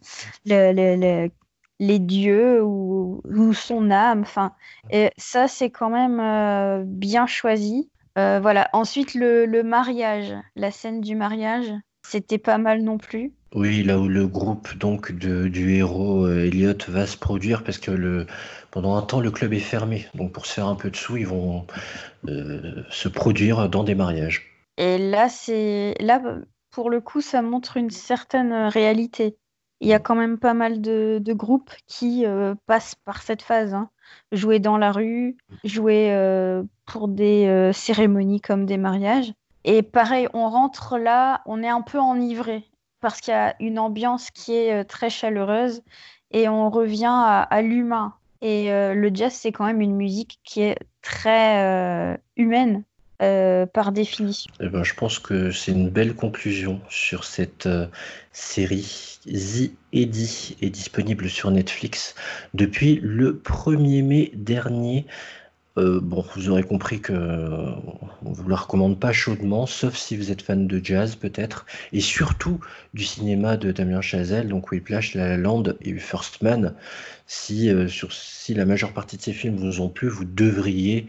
le- 0.46 0.96
le- 0.96 1.32
les 1.80 2.00
dieux 2.00 2.64
ou, 2.64 3.22
son 3.54 3.92
âme. 3.92 4.22
Enfin, 4.22 4.54
et 4.90 5.12
ça, 5.18 5.48
c'est 5.48 5.70
quand 5.70 5.90
même 5.90 6.86
bien 6.86 7.28
choisi. 7.28 7.92
Voilà. 8.16 8.70
Ensuite, 8.74 9.14
le 9.14 9.62
mariage, 9.62 10.34
la 10.56 10.72
scène 10.72 11.02
du 11.02 11.16
mariage, 11.16 11.72
c'était 12.10 12.38
pas 12.38 12.58
mal 12.58 12.82
non 12.84 12.98
plus. 12.98 13.32
Oui, 13.54 13.84
là 13.84 13.98
où 14.00 14.08
le 14.08 14.28
groupe 14.28 14.78
donc 14.78 15.12
de- 15.12 15.48
du 15.48 15.76
héros 15.76 16.26
euh, 16.26 16.46
Elliot 16.46 16.74
va 16.90 17.08
se 17.08 17.18
produire 17.18 17.64
parce 17.64 17.78
que 17.78 17.92
le, 17.92 18.28
pendant 18.72 18.96
un 18.96 19.02
temps 19.02 19.22
le 19.22 19.32
club 19.32 19.54
est 19.54 19.60
fermé. 19.60 20.06
Donc 20.16 20.34
pour 20.34 20.46
se 20.46 20.54
faire 20.54 20.68
un 20.68 20.76
peu 20.76 20.90
de 20.90 20.96
sous, 20.96 21.18
ils 21.18 21.28
vont 21.28 21.66
euh, 22.28 22.84
se 22.90 23.08
produire 23.08 23.70
dans 23.70 23.84
des 23.84 23.96
mariages. 23.96 24.44
Et 24.78 24.98
là, 24.98 25.30
c'est 25.30 25.96
là 26.00 26.22
pour 26.72 26.90
le 26.90 27.02
coup, 27.02 27.22
ça 27.22 27.42
montre 27.42 27.78
une 27.78 27.90
certaine 27.90 28.54
réalité. 28.54 29.38
Il 29.80 29.88
y 29.88 29.94
a 29.94 30.00
quand 30.00 30.16
même 30.16 30.38
pas 30.40 30.54
mal 30.54 30.82
de, 30.82 31.20
de 31.22 31.34
groupes 31.34 31.72
qui 31.88 32.26
euh, 32.26 32.54
passent 32.66 32.96
par 32.96 33.22
cette 33.22 33.42
phase, 33.42 33.74
hein. 33.74 33.90
Jouer 34.32 34.60
dans 34.60 34.78
la 34.78 34.92
rue, 34.92 35.36
jouer 35.64 36.14
euh, 36.14 36.64
pour 36.86 37.08
des 37.08 37.72
cérémonies 37.74 38.40
comme 38.40 38.66
des 38.66 38.78
mariages. 38.78 39.34
Et 39.68 39.82
pareil, 39.82 40.30
on 40.34 40.50
rentre 40.50 40.98
là, 40.98 41.42
on 41.46 41.62
est 41.62 41.68
un 41.68 41.82
peu 41.82 42.00
enivré 42.00 42.64
parce 43.02 43.20
qu'il 43.20 43.34
y 43.34 43.38
a 43.38 43.54
une 43.60 43.80
ambiance 43.80 44.32
qui 44.32 44.54
est 44.54 44.74
euh, 44.74 44.84
très 44.86 45.10
chaleureuse 45.10 45.82
et 46.32 46.48
on 46.48 46.70
revient 46.70 47.14
à, 47.14 47.62
l'humain. 47.62 48.14
Et 48.42 48.72
euh, 48.72 48.94
le 48.94 49.12
jazz, 49.14 49.34
c'est 49.34 49.52
quand 49.52 49.66
même 49.66 49.82
une 49.82 49.96
musique 49.96 50.40
qui 50.46 50.62
est 50.62 50.78
très 51.02 51.64
euh, 51.64 52.18
humaine 52.38 52.84
par 53.20 53.92
définition. 53.92 54.54
Eh 54.60 54.70
ben, 54.70 54.84
je 54.84 54.94
pense 54.94 55.18
que 55.18 55.50
c'est 55.50 55.72
une 55.72 55.90
belle 55.90 56.14
conclusion 56.14 56.80
sur 56.88 57.24
cette 57.24 57.68
série. 58.32 59.18
The 59.26 59.72
Eddy 59.92 60.56
est 60.62 60.70
disponible 60.70 61.28
sur 61.28 61.50
Netflix 61.50 62.14
depuis 62.54 63.00
le 63.02 63.42
1er 63.44 64.04
mai 64.04 64.32
dernier. 64.36 65.08
Euh, 65.78 66.00
bon, 66.02 66.26
vous 66.36 66.50
aurez 66.50 66.64
compris 66.64 67.00
que 67.00 67.14
euh, 67.14 67.70
on 68.26 68.32
vous 68.32 68.50
la 68.50 68.56
recommande 68.56 69.00
pas 69.00 69.12
chaudement, 69.14 69.66
sauf 69.68 69.96
si 69.96 70.18
vous 70.18 70.32
êtes 70.32 70.42
fan 70.42 70.68
de 70.68 70.84
jazz 70.84 71.16
peut-être, 71.16 71.66
et 71.94 72.02
surtout 72.02 72.60
du 72.94 73.04
cinéma 73.04 73.58
de 73.58 73.72
Damien 73.72 74.02
Chazelle, 74.02 74.48
donc 74.48 74.72
Whiplash, 74.72 75.14
La 75.14 75.28
La 75.28 75.38
Land 75.38 75.64
et 75.82 75.94
First 76.00 76.42
Man. 76.42 76.74
Si, 77.28 77.70
euh, 77.70 77.88
si 77.88 78.54
la 78.56 78.66
majeure 78.66 78.94
partie 78.94 79.18
de 79.18 79.22
ces 79.22 79.34
films 79.34 79.58
vous 79.58 79.82
ont 79.82 79.90
plu, 79.90 80.08
vous 80.08 80.26
devriez 80.26 81.08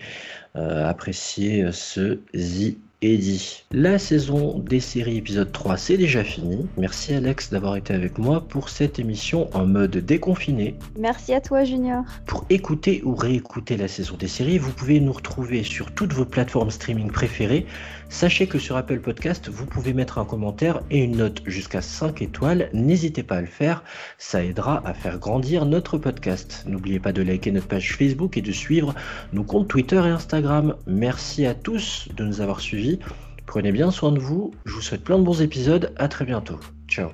apprécier 0.54 1.70
ce 1.70 2.18
The 2.34 2.76
Eddy. 3.00 3.62
La 3.70 3.96
saison 4.00 4.58
des 4.58 4.80
séries 4.80 5.18
épisode 5.18 5.52
3, 5.52 5.76
c'est 5.76 5.96
déjà 5.96 6.24
fini. 6.24 6.66
Merci 6.76 7.14
Alex 7.14 7.50
d'avoir 7.50 7.76
été 7.76 7.94
avec 7.94 8.18
moi 8.18 8.40
pour 8.40 8.70
cette 8.70 8.98
émission 8.98 9.48
en 9.54 9.66
mode 9.66 9.98
déconfiné. 9.98 10.74
Merci 10.98 11.32
à 11.32 11.40
toi, 11.40 11.62
Junior. 11.62 12.02
Pour 12.26 12.44
écouter 12.50 13.02
ou 13.04 13.14
réécouter 13.14 13.76
la 13.76 13.86
saison 13.86 14.16
des 14.16 14.26
séries, 14.26 14.58
vous 14.58 14.72
pouvez 14.72 14.98
nous 14.98 15.12
retrouver 15.12 15.62
sur 15.62 15.92
toutes 15.92 16.12
vos 16.12 16.24
plateformes 16.24 16.72
streaming 16.72 17.12
préférées. 17.12 17.66
Sachez 18.08 18.46
que 18.46 18.58
sur 18.58 18.76
Apple 18.76 19.00
Podcast, 19.00 19.48
vous 19.48 19.66
pouvez 19.66 19.92
mettre 19.92 20.18
un 20.18 20.24
commentaire 20.24 20.80
et 20.90 21.04
une 21.04 21.18
note 21.18 21.42
jusqu'à 21.46 21.82
5 21.82 22.22
étoiles. 22.22 22.70
N'hésitez 22.72 23.22
pas 23.22 23.36
à 23.36 23.40
le 23.42 23.46
faire, 23.46 23.84
ça 24.16 24.42
aidera 24.42 24.82
à 24.88 24.94
faire 24.94 25.18
grandir 25.18 25.66
notre 25.66 25.98
podcast. 25.98 26.64
N'oubliez 26.66 27.00
pas 27.00 27.12
de 27.12 27.22
liker 27.22 27.52
notre 27.52 27.68
page 27.68 27.94
Facebook 27.94 28.38
et 28.38 28.42
de 28.42 28.50
suivre 28.50 28.94
nos 29.32 29.44
comptes 29.44 29.68
Twitter 29.68 30.02
et 30.04 30.08
Instagram. 30.08 30.74
Merci 30.86 31.44
à 31.44 31.54
tous 31.54 32.08
de 32.16 32.24
nous 32.24 32.40
avoir 32.40 32.60
suivis. 32.60 32.87
Prenez 33.46 33.72
bien 33.72 33.90
soin 33.90 34.12
de 34.12 34.18
vous, 34.18 34.52
je 34.64 34.74
vous 34.74 34.82
souhaite 34.82 35.04
plein 35.04 35.18
de 35.18 35.24
bons 35.24 35.40
épisodes, 35.40 35.92
à 35.96 36.08
très 36.08 36.24
bientôt. 36.24 36.58
Ciao 36.86 37.10